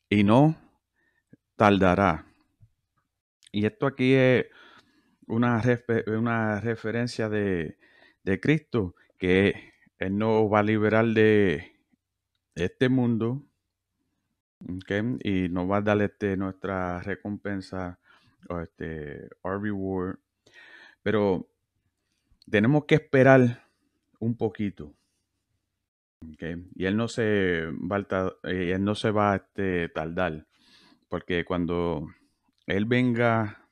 [0.10, 0.56] y no
[1.56, 2.28] tardará.
[3.52, 4.46] Y esto aquí es
[5.26, 5.60] una,
[6.06, 7.78] una referencia de,
[8.40, 11.80] Cristo, que Él nos va a liberar de
[12.54, 13.42] este mundo
[15.24, 18.00] y nos va a dar este, nuestra recompensa
[18.50, 20.20] o este, our reward.
[21.02, 21.50] Pero
[22.50, 23.68] tenemos que esperar
[24.20, 24.94] un poquito.
[26.76, 30.48] Y Él no se va a, eh, él no se va a este, tardar.
[31.08, 32.08] Porque cuando
[32.66, 33.70] él venga,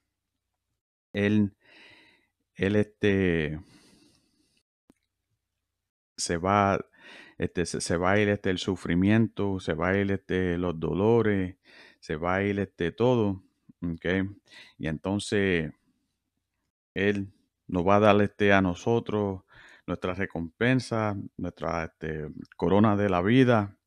[1.13, 1.55] él,
[2.55, 3.59] él este,
[6.15, 6.85] se va,
[7.37, 11.57] este, se, va a ir este, el sufrimiento, se va a ir este, los dolores,
[11.99, 13.43] se va a ir este, todo,
[13.81, 14.23] ¿okay?
[14.77, 15.71] Y entonces
[16.93, 17.32] Él
[17.67, 19.43] nos va a dar este, a nosotros
[19.85, 23.77] nuestra recompensa, nuestra este, corona de la vida,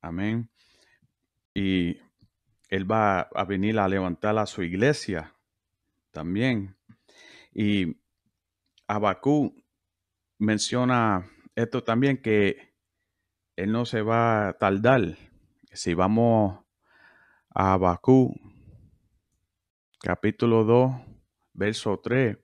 [0.00, 0.50] amén.
[1.54, 1.98] Y
[2.68, 5.34] él va a venir a levantar a su iglesia
[6.10, 6.76] también.
[7.52, 7.96] Y
[8.86, 9.54] Abacú
[10.38, 12.74] menciona esto también que
[13.56, 15.16] él no se va a tardar.
[15.72, 16.64] Si vamos
[17.54, 18.34] a Abacú,
[20.00, 20.92] capítulo 2,
[21.52, 22.38] verso 3,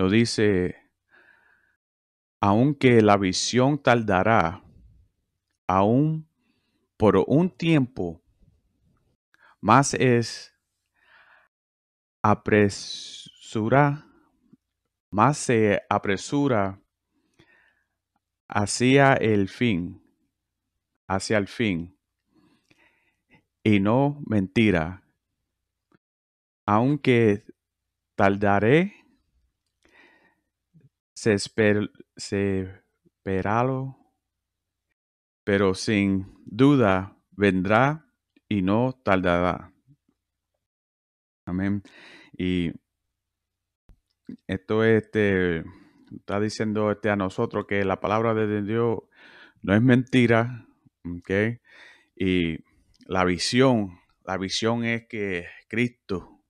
[0.00, 0.76] nos dice,
[2.40, 4.64] aunque la visión tardará,
[5.66, 6.26] aún
[6.96, 8.22] por un tiempo,
[9.60, 10.54] más es
[12.22, 14.06] apresura,
[15.10, 16.80] más se apresura
[18.48, 20.02] hacia el fin,
[21.08, 21.94] hacia el fin,
[23.62, 25.04] y no mentira.
[26.64, 27.44] Aunque
[28.14, 28.99] tardaré,
[31.20, 32.82] se, esper, se
[35.44, 38.06] pero sin duda vendrá
[38.48, 39.70] y no tardará.
[41.44, 41.82] Amén.
[42.32, 42.72] Y
[44.46, 45.62] esto este,
[46.10, 49.00] está diciendo este a nosotros que la palabra de Dios
[49.60, 50.66] no es mentira.
[52.16, 52.64] Y
[53.04, 56.40] la visión, la visión es que Cristo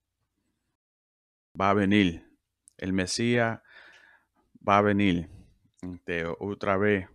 [1.61, 2.25] va a venir,
[2.79, 3.63] el Mesías
[4.67, 5.29] va a venir
[5.83, 7.09] este, otra vez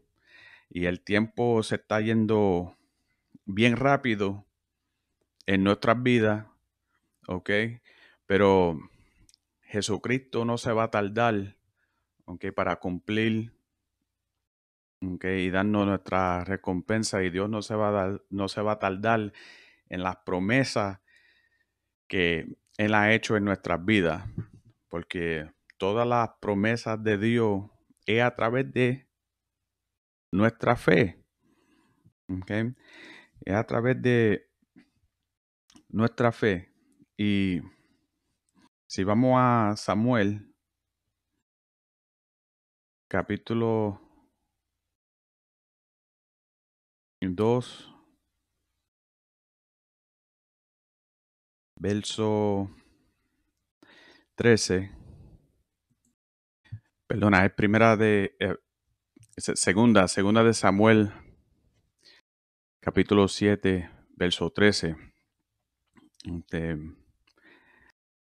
[0.69, 2.75] y el tiempo se está yendo
[3.45, 4.45] bien rápido
[5.45, 6.47] en nuestras vidas,
[7.27, 7.49] ¿ok?
[8.25, 8.79] Pero
[9.61, 11.55] Jesucristo no se va a tardar,
[12.25, 12.45] ¿ok?
[12.55, 13.53] Para cumplir
[14.99, 18.79] y darnos nuestra recompensa y Dios no se va a dar, no se va a
[18.79, 19.33] tardar
[19.87, 20.99] en las promesas
[22.07, 24.27] que Él ha hecho en nuestras vidas,
[24.89, 27.63] porque todas las promesas de Dios
[28.05, 29.09] es a través de
[30.31, 31.23] nuestra fe.
[33.45, 34.49] Es a través de
[35.89, 36.73] nuestra fe.
[37.17, 37.61] Y
[38.87, 40.53] si vamos a Samuel,
[43.07, 44.01] capítulo
[47.21, 47.91] 2,
[51.77, 52.69] verso
[54.35, 54.94] 13.
[57.07, 58.55] Perdona, es primera de eh,
[59.37, 61.11] segunda, segunda de Samuel,
[62.79, 64.95] capítulo 7, verso 13.
[66.23, 66.79] Este,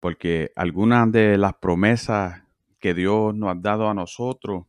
[0.01, 2.43] porque algunas de las promesas
[2.77, 4.65] que Dios nos ha dado a nosotros,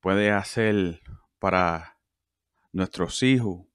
[0.00, 1.02] puede hacer
[1.38, 1.98] para
[2.72, 3.66] nuestros hijos,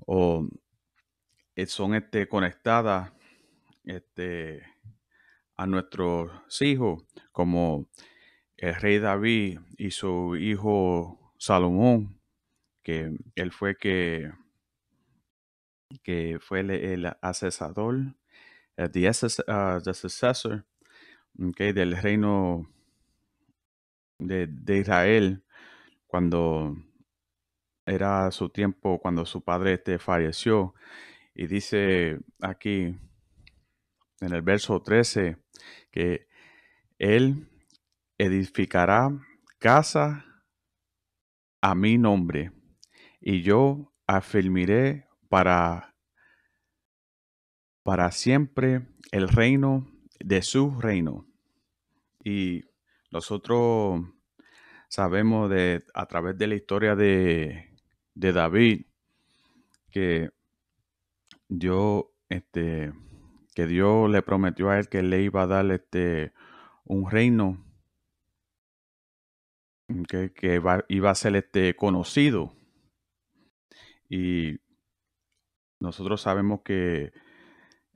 [0.00, 0.48] o
[1.54, 3.12] eh, son este, conectadas
[3.84, 4.73] este,
[5.56, 6.30] a nuestros
[6.62, 7.88] hijos, como
[8.56, 12.20] el rey David y su hijo Salomón,
[12.82, 14.32] que él fue que,
[16.02, 18.14] que fue el, el asesador,
[18.76, 20.64] el uh, successor
[21.34, 22.68] del reino
[24.18, 25.44] de, de Israel
[26.06, 26.76] cuando
[27.86, 30.74] era su tiempo, cuando su padre este falleció.
[31.34, 32.96] Y dice aquí
[34.20, 35.43] en el verso 13
[35.94, 36.26] que
[36.98, 37.48] él
[38.18, 39.16] edificará
[39.60, 40.26] casa
[41.60, 42.50] a mi nombre
[43.20, 45.94] y yo afirmaré para,
[47.84, 49.88] para siempre el reino
[50.18, 51.28] de su reino.
[52.24, 52.64] Y
[53.12, 54.02] nosotros
[54.88, 57.72] sabemos de a través de la historia de,
[58.14, 58.86] de David
[59.92, 60.30] que
[61.48, 62.92] Dios este
[63.54, 66.32] que Dios le prometió a él que le iba a dar este
[66.84, 67.64] un reino.
[70.08, 72.52] Que, que iba a ser este conocido.
[74.08, 74.58] Y
[75.78, 77.12] nosotros sabemos que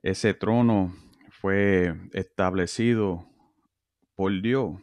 [0.03, 0.93] ese trono
[1.29, 3.27] fue establecido
[4.15, 4.79] por Dios.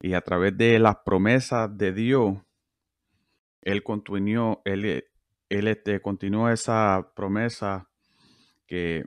[0.00, 2.38] Y a través de las promesas de Dios
[3.62, 5.04] él continuó él,
[5.48, 7.90] él este, continuó esa promesa
[8.66, 9.06] que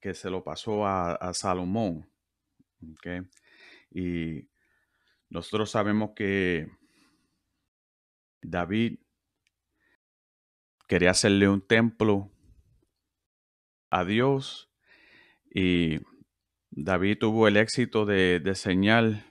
[0.00, 2.10] que se lo pasó a, Salomón.
[3.90, 4.48] Y
[5.28, 6.68] nosotros sabemos que
[8.42, 8.98] David
[10.88, 12.30] quería hacerle un templo
[13.90, 14.72] a Dios
[15.52, 16.00] y
[16.70, 19.24] David tuvo el éxito de diseñar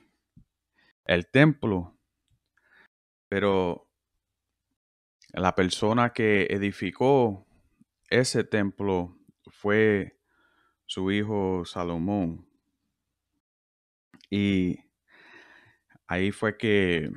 [1.06, 1.98] el templo,
[3.28, 3.90] pero
[5.32, 7.46] la persona que edificó
[8.10, 9.18] ese templo
[9.50, 10.19] fue
[10.90, 12.44] su hijo Salomón.
[14.28, 14.76] Y
[16.08, 17.12] ahí fue que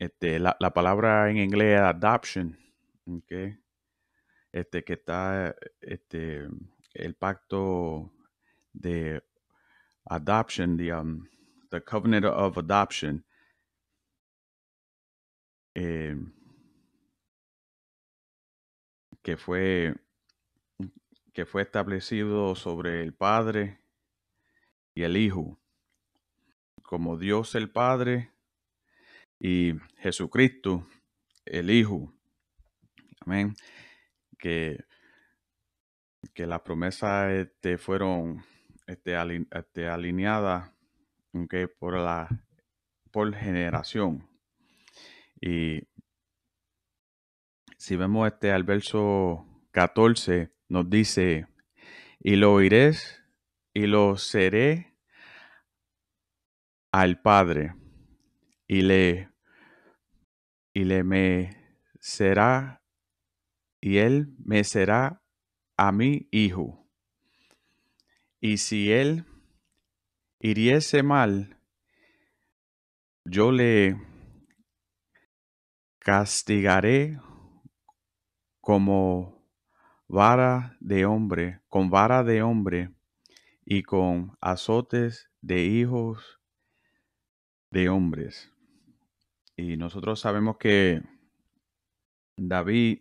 [0.00, 2.58] este, la, palabra en inglés adoption,
[4.50, 6.48] este, que está este,
[6.92, 8.10] el pacto
[8.72, 9.22] de
[10.06, 11.28] adoption, the, um,
[11.70, 13.24] the covenant of adoption.
[15.76, 16.16] Eh,
[19.22, 19.94] que fue
[21.34, 23.80] que fue establecido sobre el Padre
[24.94, 25.58] y el Hijo,
[26.82, 28.30] como Dios el Padre
[29.40, 30.86] y Jesucristo
[31.44, 32.14] el Hijo.
[33.20, 33.54] Amén.
[34.38, 34.84] Que,
[36.32, 38.44] que las promesas este, fueron
[38.86, 39.16] este,
[39.50, 40.70] este alineadas
[41.80, 42.28] por, la,
[43.10, 44.28] por generación.
[45.40, 45.82] Y
[47.76, 51.46] si vemos este al verso 14, nos dice,
[52.18, 53.22] y lo oiréis
[53.72, 54.98] y lo seré
[56.90, 57.76] al Padre,
[58.66, 59.30] y le,
[60.72, 62.82] y le me será,
[63.80, 65.22] y él me será
[65.76, 66.90] a mi hijo.
[68.40, 69.26] Y si él
[70.40, 71.56] hiriese mal,
[73.24, 73.96] yo le
[76.00, 77.20] castigaré
[78.60, 79.43] como
[80.14, 82.94] vara de hombre, con vara de hombre
[83.66, 86.40] y con azotes de hijos
[87.70, 88.52] de hombres.
[89.56, 91.02] Y nosotros sabemos que
[92.36, 93.00] David,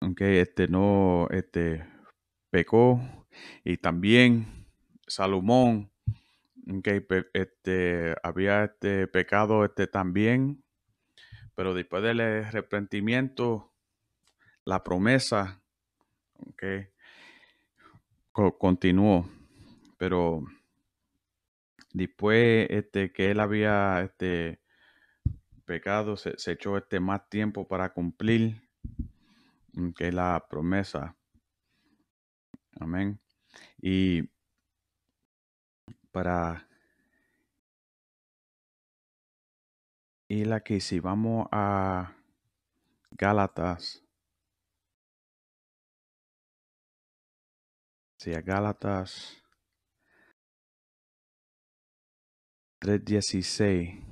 [0.00, 1.84] aunque este no este,
[2.50, 3.00] pecó,
[3.64, 4.68] y también
[5.08, 5.90] Salomón,
[6.78, 10.62] okay, este, había este pecado este también,
[11.56, 13.72] pero después del arrepentimiento,
[14.66, 15.62] la promesa,
[16.50, 16.88] okay,
[18.58, 19.26] continuó,
[19.96, 20.44] pero
[21.92, 24.60] después este, que él había este,
[25.64, 28.60] pecado, se, echó este más tiempo para cumplir
[29.96, 31.16] que la promesa.
[32.80, 33.20] Amén.
[33.80, 34.28] Y
[36.10, 36.66] para
[40.28, 42.12] ir aquí, si vamos a
[43.12, 44.05] Gálatas,
[48.18, 49.42] si a Gálatas
[52.80, 54.02] 3.16.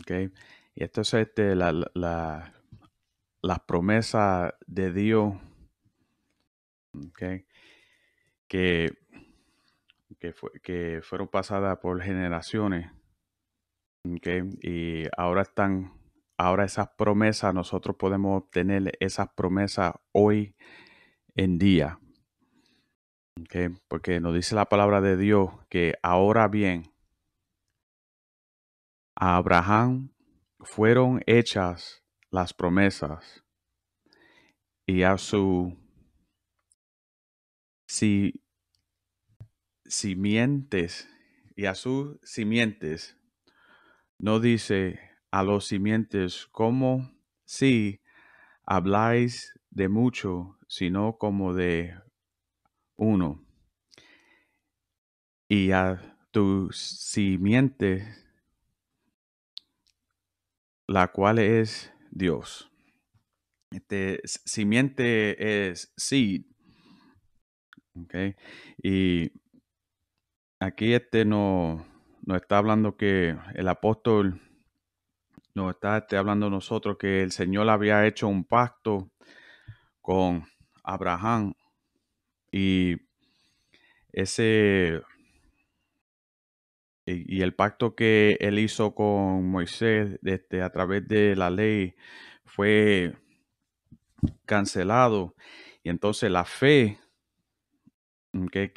[0.00, 0.32] Okay.
[0.74, 2.52] Y esto es este, la, la,
[3.40, 5.34] las promesas de Dios
[6.92, 7.46] okay,
[8.48, 8.90] que,
[10.18, 12.90] que, que, fueron pasadas por generaciones.
[14.16, 15.92] Okay, y ahora están,
[16.36, 20.56] ahora esas promesas, nosotros podemos obtener esas promesas hoy
[21.36, 22.00] en día.
[23.88, 26.92] Porque nos dice la palabra de Dios que ahora bien,
[29.14, 30.10] a Abraham
[30.60, 33.44] fueron hechas las promesas
[34.86, 35.76] y a su
[37.86, 38.42] si,
[39.84, 41.08] simientes
[41.54, 43.16] y a sus simientes
[44.18, 44.98] no dice
[45.30, 47.10] a los simientes como
[47.44, 48.02] si
[48.64, 51.94] habláis de mucho, sino como de
[52.96, 53.44] uno.
[55.48, 58.06] Y a tu simiente,
[60.88, 62.70] la cual es Dios.
[63.70, 66.42] Este simiente es seed.
[67.94, 68.34] Okay.
[68.82, 69.32] Y
[70.60, 71.86] aquí este no,
[72.26, 74.40] está hablando que el apóstol
[75.54, 79.10] nos está este, hablando nosotros que el Señor había hecho un pacto
[80.02, 80.44] con
[80.86, 81.54] Abraham
[82.50, 82.96] y
[84.12, 85.02] ese
[87.06, 91.94] y, el pacto que él hizo con Moisés este, a través de la ley
[92.44, 93.14] fue
[94.44, 95.36] cancelado.
[95.82, 96.98] Y entonces la fe
[98.50, 98.72] que,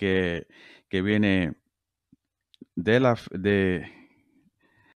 [0.90, 1.56] que, viene
[2.76, 3.92] de la, de,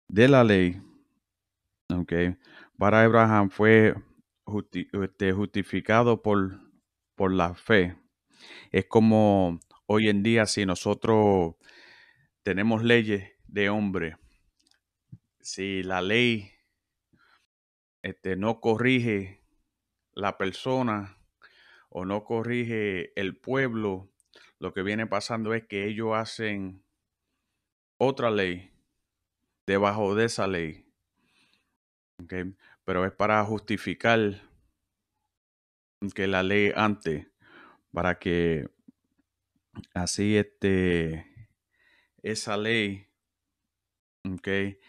[0.07, 0.81] de la ley,
[1.89, 2.35] okay,
[2.77, 3.95] para Abraham fue
[5.03, 6.59] este, justificado por,
[7.21, 7.95] por la fe.
[8.71, 11.53] Es como hoy en día si nosotros
[12.41, 14.17] tenemos leyes de hombre,
[15.39, 16.51] si la ley
[18.01, 19.43] este, no corrige
[20.13, 21.15] la persona
[21.89, 24.09] o no corrige el pueblo,
[24.57, 26.83] lo que viene pasando es que ellos hacen
[27.97, 28.73] otra ley
[29.67, 30.87] debajo de esa ley.
[32.83, 34.41] Pero es para justificar
[36.09, 37.27] que la ley antes,
[37.93, 38.67] para que
[39.93, 41.25] así este,
[42.23, 43.07] esa ley
[44.23, 44.79] okay,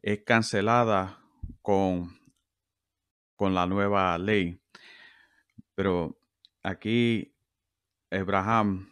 [0.00, 1.20] es cancelada
[1.60, 2.16] con,
[3.34, 4.60] con la nueva ley.
[5.74, 6.16] Pero
[6.62, 7.34] aquí
[8.10, 8.88] Abraham,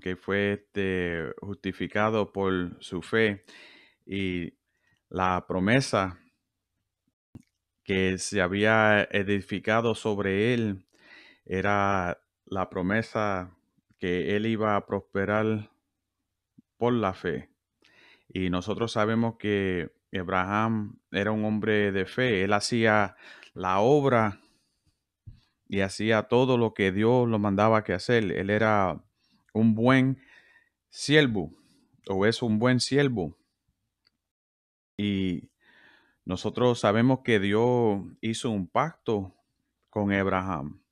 [0.00, 3.44] que fue este, justificado por su fe
[4.04, 4.52] y
[5.08, 6.18] la promesa
[7.84, 10.86] que se había edificado sobre él
[11.44, 13.56] era la promesa
[13.98, 15.70] que él iba a prosperar
[16.78, 17.50] por la fe.
[18.28, 22.42] Y nosotros sabemos que Abraham era un hombre de fe.
[22.42, 23.16] Él hacía
[23.52, 24.40] la obra
[25.68, 28.32] y hacía todo lo que Dios lo mandaba que hacer.
[28.32, 29.04] Él era
[29.52, 30.20] un buen
[30.88, 31.52] siervo
[32.08, 33.36] o es un buen siervo.
[34.96, 35.50] Y
[36.24, 39.34] nosotros sabemos que Dios hizo un pacto
[39.90, 40.82] con Abraham.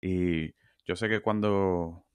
[0.00, 0.54] Y
[0.84, 2.06] yo sé que cuando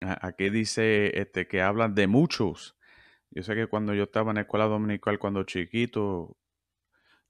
[0.00, 2.76] aquí dice este, que hablan de muchos,
[3.30, 6.36] yo sé que cuando yo estaba en la escuela dominical, cuando chiquito,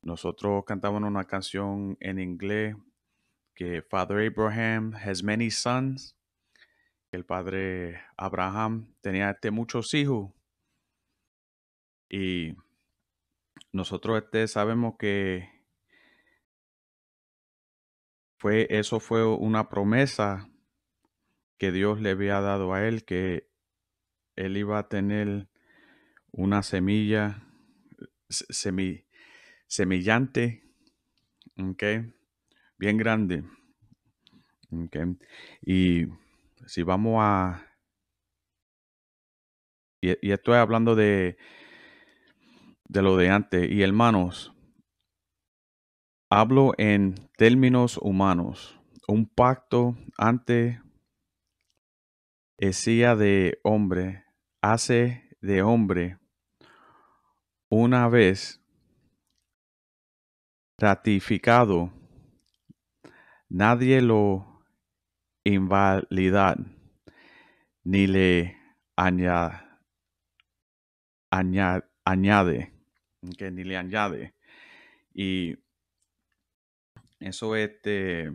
[0.03, 2.77] nosotros cantábamos una canción en inglés
[3.55, 6.17] que Father Abraham has many sons.
[7.11, 10.33] El padre Abraham tenía este, muchos hijos.
[12.09, 12.55] Y
[13.77, 15.49] nosotros este, sabemos que
[18.39, 20.49] fue, eso fue una promesa
[21.59, 23.49] que Dios le había dado a él, que
[24.35, 25.49] él iba a tener
[26.33, 27.43] una semilla
[29.69, 30.63] semillante,
[31.59, 32.13] okay,
[32.79, 33.45] bien grande.
[34.87, 35.17] Okay.
[35.63, 36.07] Y
[36.67, 37.63] si vamos a...
[40.01, 41.39] Y, y estoy hablando de,
[42.89, 43.71] de lo de antes.
[43.71, 44.55] Y hermanos,
[46.31, 48.79] hablo en términos humanos.
[49.09, 50.81] Un pacto antes
[52.59, 54.25] decía de hombre,
[54.61, 56.19] hace de hombre
[57.69, 58.61] una vez
[60.79, 61.93] ratificado,
[63.49, 64.63] nadie lo
[65.45, 66.57] invalida
[67.85, 68.57] ni le
[68.97, 69.63] añade,
[72.05, 72.76] añade,
[73.37, 74.35] que ni le añade.
[75.15, 75.57] Y
[77.21, 78.31] eso este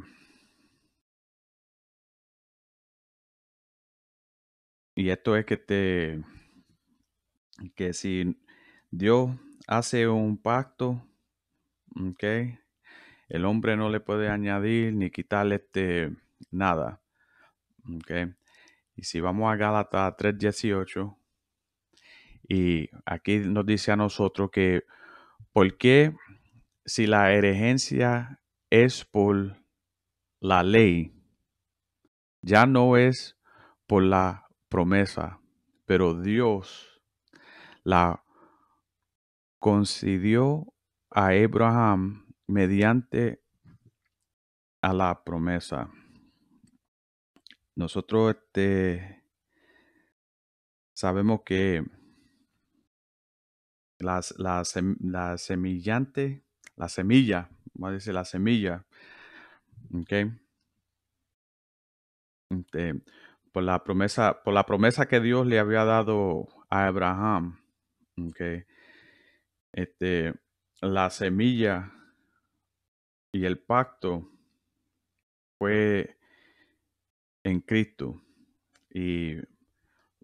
[4.95, 6.21] y esto es que te
[7.75, 8.39] que si
[8.89, 9.31] Dios
[9.67, 11.01] hace un pacto,
[11.95, 12.23] ¿ok?
[13.29, 16.13] El hombre no le puede añadir ni quitarle este,
[16.51, 17.01] nada.
[18.95, 21.17] Y si vamos a Gálatas 3.18,
[22.53, 24.83] y aquí nos dice a nosotros que,
[25.53, 26.13] ¿por qué
[26.83, 29.55] si la herencia es por
[30.41, 31.13] la ley,
[32.41, 33.37] ya no es
[33.87, 35.39] por la promesa,
[35.85, 37.01] pero Dios
[37.85, 38.21] la
[39.57, 40.73] concedió
[41.09, 43.41] a Abraham mediante
[44.81, 45.89] a la promesa.
[47.75, 49.23] Nosotros este,
[50.93, 52.00] sabemos que
[54.01, 54.63] las, la,
[54.99, 56.43] la semillante,
[56.75, 58.85] la semilla, vamos a decir la semilla,
[59.93, 60.13] ¿ok?
[62.49, 63.01] Este,
[63.51, 67.59] por la promesa, por la promesa que Dios le había dado a Abraham,
[68.17, 68.41] ¿ok?
[69.73, 70.33] Este,
[70.81, 71.91] la semilla
[73.31, 74.29] y el pacto
[75.57, 76.17] fue
[77.43, 78.21] en Cristo
[78.89, 79.35] y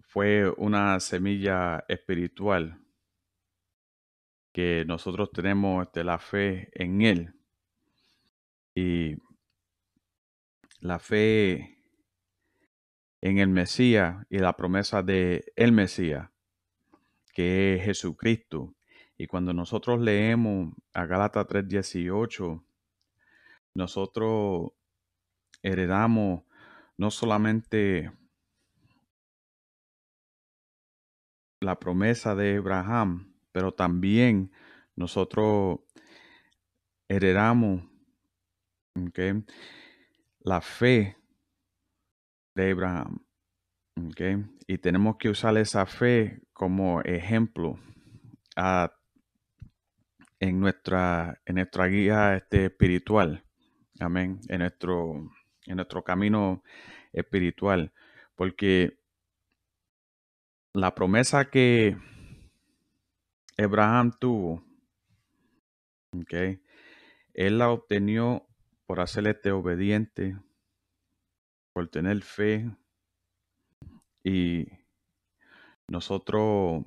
[0.02, 2.80] fue una semilla espiritual
[4.58, 7.36] que nosotros tenemos este, la fe en Él.
[8.74, 9.18] Y
[10.80, 11.80] la fe
[13.22, 16.32] en el Mesías y la promesa de el Mesías,
[17.36, 18.74] que es Jesucristo.
[19.16, 22.66] Y cuando nosotros leemos a Gálatas 3:18,
[23.76, 24.72] nosotros
[25.62, 26.46] heredamos
[26.98, 28.12] no solamente
[31.60, 34.52] la promesa de Abraham, pero también
[34.96, 35.80] nosotros
[37.08, 37.82] heredamos
[40.42, 41.18] la fe
[42.54, 43.26] de Abraham.
[44.68, 47.80] Y tenemos que usar esa fe como ejemplo
[50.40, 53.44] en, nuestra, en nuestra guía este, espiritual.
[54.00, 54.40] Amén.
[54.50, 55.32] En nuestro,
[55.66, 56.62] en nuestro camino
[57.12, 57.92] espiritual.
[58.36, 59.00] Porque
[60.74, 61.98] la promesa que
[63.58, 64.64] Abraham tuvo,
[66.14, 66.62] okay,
[67.34, 68.48] él la obtenió
[68.86, 70.38] por hacerle obediente,
[71.74, 72.72] por tener fe.
[74.24, 74.68] Y
[75.88, 76.84] nosotros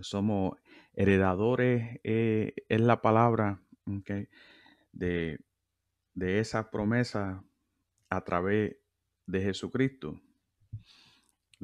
[0.00, 0.56] somos
[0.92, 4.28] heredadores, eh, es la palabra okay,
[4.92, 5.38] de,
[6.14, 7.44] de esa promesa
[8.10, 8.76] a través
[9.26, 10.20] de Jesucristo.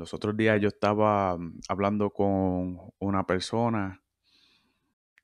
[0.01, 4.03] Los otros días yo estaba mm, hablando con una persona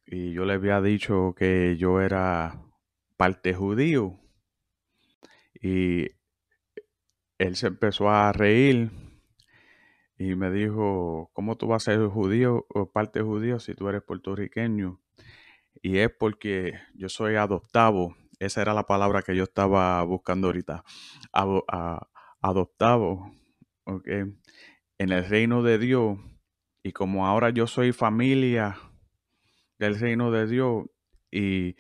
[0.05, 2.63] y yo le había dicho que yo era
[3.17, 4.21] parte judío.
[5.63, 6.09] Y
[7.39, 8.91] él se empezó a reír
[10.19, 14.03] y me dijo, ¿cómo tú vas a ser judío o parte judío si tú eres
[14.03, 15.01] puertorriqueño?
[15.81, 18.15] Y es porque yo soy adoptado.
[18.41, 20.85] Esa era la palabra que yo estaba buscando ahorita.
[22.43, 23.33] adoptado.
[23.87, 24.37] En
[24.99, 26.19] el reino de Dios
[26.83, 28.79] y como ahora yo soy familia
[29.79, 30.87] del reino de Dios
[31.31, 31.77] y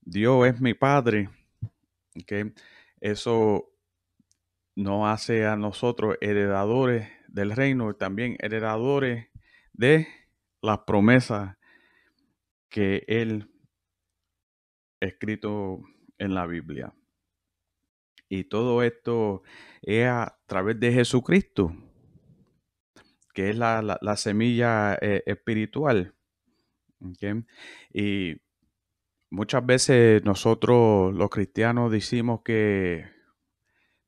[0.00, 1.30] Dios es mi Padre,
[3.00, 3.70] eso
[4.74, 9.28] no hace a nosotros heredadores del reino, también heredadores
[9.72, 10.06] de
[10.60, 11.56] las promesas
[12.68, 13.50] que Él
[15.00, 15.82] escrito
[16.18, 16.94] en la Biblia.
[18.34, 19.42] Y todo esto
[19.82, 21.76] es a través de Jesucristo
[23.34, 26.14] que es la, semilla eh, espiritual.
[27.92, 28.36] Y
[29.30, 33.04] muchas veces nosotros los cristianos decimos que,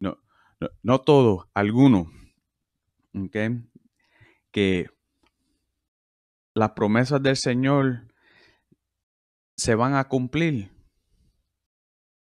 [0.01, 0.19] no,
[0.83, 2.09] no, todos, algunos,
[4.51, 4.89] que
[6.55, 8.09] las promesas del Señor
[9.55, 10.74] se van a cumplir.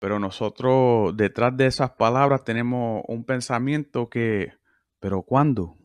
[0.01, 4.51] Pero nosotros detrás de esas palabras tenemos un pensamiento que,
[4.99, 5.77] pero ¿cuándo?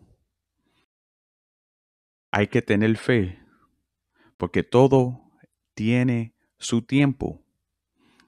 [2.30, 3.38] Hay que tener fe,
[4.38, 5.20] porque todo
[5.74, 7.44] tiene su tiempo.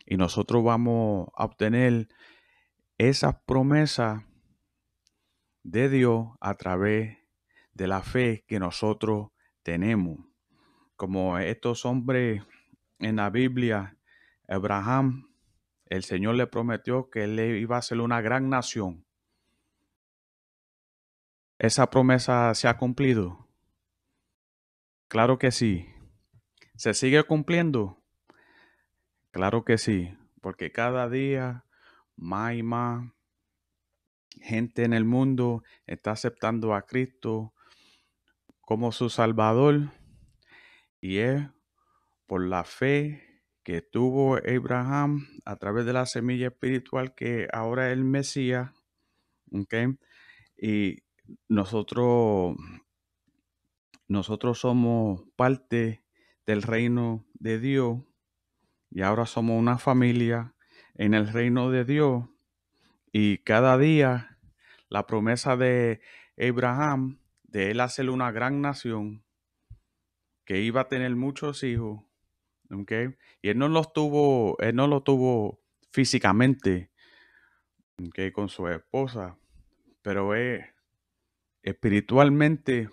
[0.05, 2.09] Y nosotros vamos a obtener
[2.99, 4.23] esas promesas
[5.63, 7.17] de Dios a través
[7.73, 9.31] de la fe que nosotros
[9.63, 10.19] tenemos.
[10.97, 12.43] Como estos hombres
[12.99, 13.97] en la Biblia,
[14.47, 15.28] Abraham,
[15.89, 19.07] el Señor le prometió que él iba a ser una gran nación.
[21.59, 23.49] ¿Esa promesa se ha cumplido?
[25.09, 25.89] Claro que sí.
[26.77, 28.05] ¿Se sigue cumpliendo?
[29.31, 31.65] Claro que sí, porque cada día
[32.17, 33.11] más y más
[34.41, 37.55] gente en el mundo está aceptando a Cristo
[38.61, 39.91] como su Salvador
[41.01, 41.43] y es
[42.27, 43.28] por la fe
[43.69, 48.71] que tuvo Abraham a través de la semilla espiritual que ahora es el Mesías.
[50.57, 51.03] Y
[51.49, 52.57] nosotros,
[54.07, 56.03] nosotros somos parte
[56.47, 57.99] del reino de Dios
[58.91, 60.55] y ahora somos una familia
[60.95, 62.25] en el reino de Dios
[63.13, 64.39] y cada día
[64.89, 66.01] la promesa de
[66.39, 69.27] Abraham de él hacer una gran nación,
[70.47, 72.08] que iba a tener muchos hijos,
[72.71, 73.17] ¿okay?
[73.43, 75.61] Y él no los tuvo, él no lo tuvo
[75.91, 76.91] físicamente,
[78.09, 78.33] ¿okay?
[78.33, 79.39] Con su esposa,
[80.03, 80.65] pero es
[81.63, 82.89] espiritualmente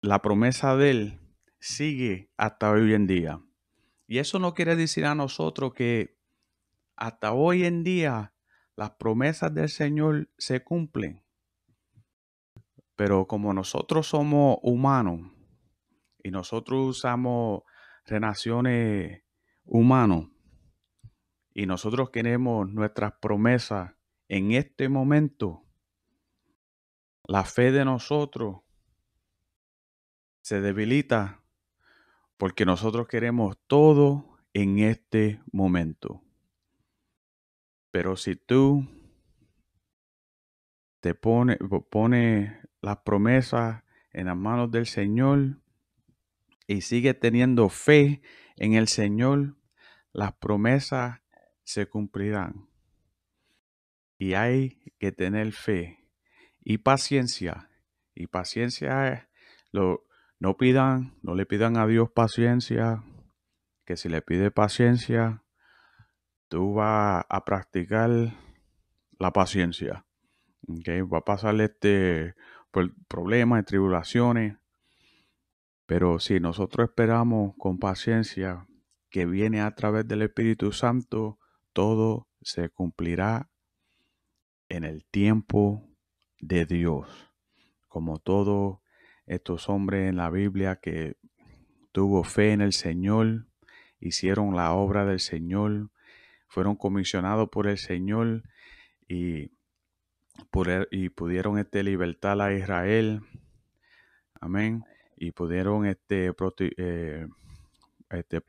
[0.00, 1.20] la promesa de él
[1.60, 3.40] sigue hasta hoy en día.
[4.08, 6.18] Y eso no quiere decir a nosotros que
[6.96, 8.34] hasta hoy en día
[8.76, 11.22] las promesas del Señor se cumplen.
[12.96, 15.30] Pero como nosotros somos humanos
[16.22, 17.62] y nosotros usamos
[18.04, 19.22] relaciones
[19.64, 20.28] humanos
[21.54, 23.92] y nosotros queremos nuestras promesas
[24.28, 25.62] en este momento,
[27.24, 28.62] la fe de nosotros
[30.40, 31.42] se debilita
[32.36, 36.22] porque nosotros queremos todo en este momento.
[37.90, 38.88] Pero si tú
[41.00, 41.58] te pone,
[41.90, 45.61] pone las promesas en las manos del Señor
[46.66, 48.22] y sigue teniendo fe
[48.56, 49.56] en el Señor,
[50.12, 51.20] las promesas
[51.64, 52.68] se cumplirán.
[54.18, 56.08] Y hay que tener fe
[56.60, 57.68] y paciencia.
[58.14, 59.28] Y paciencia
[59.70, 60.04] lo,
[60.38, 63.02] no pidan, no le pidan a Dios paciencia,
[63.84, 65.42] que si le pide paciencia,
[66.48, 68.10] tú vas a practicar
[69.18, 70.04] la paciencia.
[70.68, 72.34] Va a pasar este
[73.08, 74.56] problemas y tribulaciones.
[75.86, 78.66] Pero si nosotros esperamos con paciencia
[79.10, 81.38] que viene a través del Espíritu Santo,
[81.72, 83.50] todo se cumplirá
[84.68, 85.86] en el tiempo
[86.40, 87.30] de Dios.
[87.88, 88.78] Como todos
[89.26, 91.16] estos hombres en la Biblia que
[91.92, 93.46] tuvo fe en el Señor,
[94.00, 95.90] hicieron la obra del Señor,
[96.48, 98.42] fueron comisionados por el Señor
[99.08, 99.52] y,
[100.90, 103.20] y pudieron este, libertar a Israel.
[104.40, 104.84] Amén.
[105.22, 106.32] Y pudieron este,
[106.76, 107.28] eh,
[108.10, 108.42] este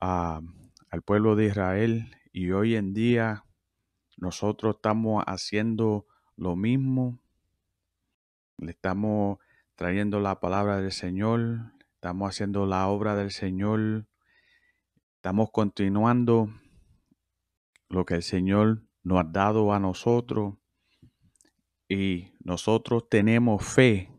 [0.00, 2.16] al pueblo de Israel.
[2.32, 3.44] Y hoy en día
[4.16, 7.18] nosotros estamos haciendo lo mismo.
[8.58, 9.38] Le estamos
[9.74, 11.72] trayendo la palabra del Señor.
[11.94, 14.06] Estamos haciendo la obra del Señor
[15.24, 16.50] Estamos continuando
[17.88, 20.56] lo que el Señor nos ha dado a nosotros
[21.88, 24.13] y nosotros tenemos fe.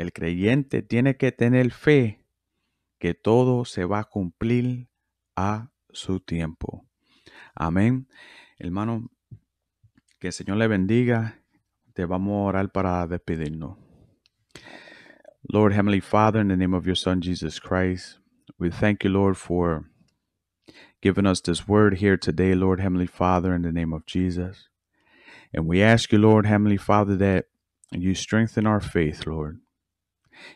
[0.00, 2.24] El creyente tiene que tener fe
[2.98, 4.88] que todo se va a cumplir
[5.36, 6.86] a su tiempo.
[7.54, 8.08] Amén.
[8.58, 9.10] Hermano,
[10.18, 11.42] que el Señor le bendiga.
[11.92, 13.76] Te vamos a orar para despedirnos.
[15.42, 18.20] Lord Heavenly Father, in the name of your Son Jesus Christ,
[18.58, 19.84] we thank you, Lord, for
[21.02, 24.70] giving us this word here today, Lord Heavenly Father, in the name of Jesus.
[25.52, 27.48] And we ask you, Lord Heavenly Father, that
[27.92, 29.60] you strengthen our faith, Lord.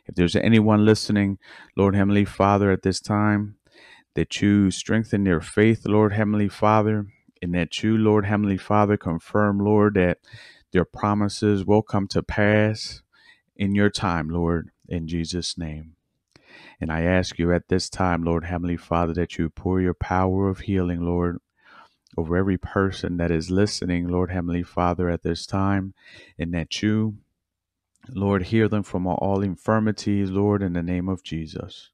[0.07, 1.39] If there's anyone listening,
[1.77, 3.57] Lord Heavenly Father, at this time,
[4.15, 7.07] that you strengthen their faith, Lord Heavenly Father,
[7.43, 10.19] and that you, Lord Heavenly Father, confirm, Lord, that
[10.73, 13.03] their promises will come to pass
[13.57, 15.97] in your time, Lord, in Jesus' name.
[16.81, 20.49] And I ask you at this time, Lord Heavenly Father, that you pour your power
[20.49, 21.39] of healing, Lord,
[22.17, 25.95] over every person that is listening, Lord Heavenly Father, at this time,
[26.39, 27.17] and that you,
[28.11, 31.91] Lord, heal them from all infirmities, Lord, in the name of Jesus.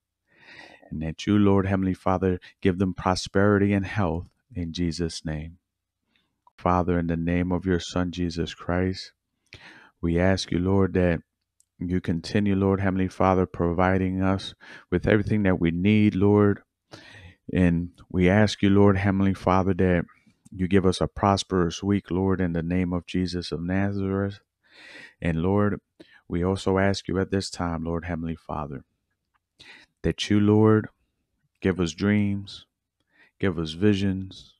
[0.90, 5.58] And that you, Lord Heavenly Father, give them prosperity and health in Jesus' name.
[6.58, 9.12] Father, in the name of your Son, Jesus Christ,
[10.02, 11.20] we ask you, Lord, that
[11.78, 14.54] you continue, Lord Heavenly Father, providing us
[14.90, 16.60] with everything that we need, Lord.
[17.52, 20.04] And we ask you, Lord Heavenly Father, that
[20.50, 24.40] you give us a prosperous week, Lord, in the name of Jesus of Nazareth.
[25.22, 25.80] And Lord,
[26.28, 28.84] we also ask you at this time, Lord Heavenly Father,
[30.02, 30.88] that you, Lord,
[31.60, 32.66] give us dreams,
[33.38, 34.54] give us visions,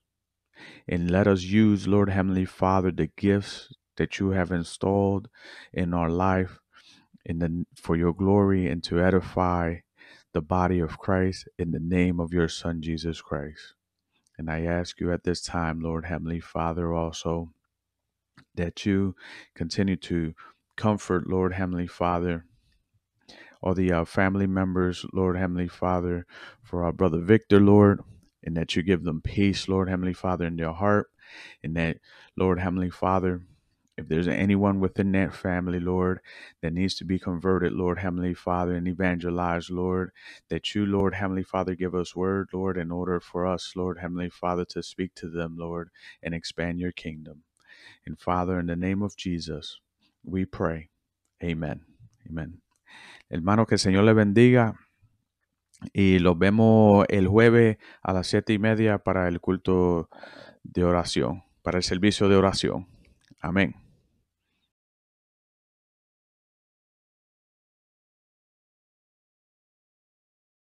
[0.89, 5.29] and let us use, Lord Heavenly Father, the gifts that you have installed
[5.73, 6.59] in our life
[7.25, 9.77] in the for your glory and to edify
[10.33, 13.75] the body of Christ in the name of your son Jesus Christ.
[14.39, 17.51] And I ask you at this time, Lord Heavenly Father, also
[18.57, 19.17] that you
[19.55, 20.35] continue to
[20.77, 22.47] comfort, Lord Heavenly Father,
[23.63, 26.27] all the uh, family members, Lord Heavenly Father,
[26.63, 28.03] for our brother Victor, Lord,
[28.45, 31.11] and that you give them peace, Lord Heavenly Father, in their heart,
[31.63, 31.99] and that,
[32.37, 33.43] Lord Heavenly Father,
[33.99, 36.21] if there's anyone within that family, Lord,
[36.63, 40.13] that needs to be converted, Lord Heavenly Father, and evangelized, Lord,
[40.49, 44.31] that you, Lord Heavenly Father, give us word, Lord, in order for us, Lord Heavenly
[44.31, 45.91] Father, to speak to them, Lord,
[46.23, 47.43] and expand your kingdom.
[48.11, 49.81] And Father, in the name of Jesus,
[50.25, 50.91] we pray.
[51.41, 51.83] Amen.
[52.29, 52.61] Amen.
[53.31, 54.75] Hermano, que el Señor le bendiga.
[55.93, 60.11] Y los vemos el jueves a las siete y media para el culto
[60.65, 62.89] de oración, para el servicio de oración.
[63.41, 63.77] Amén.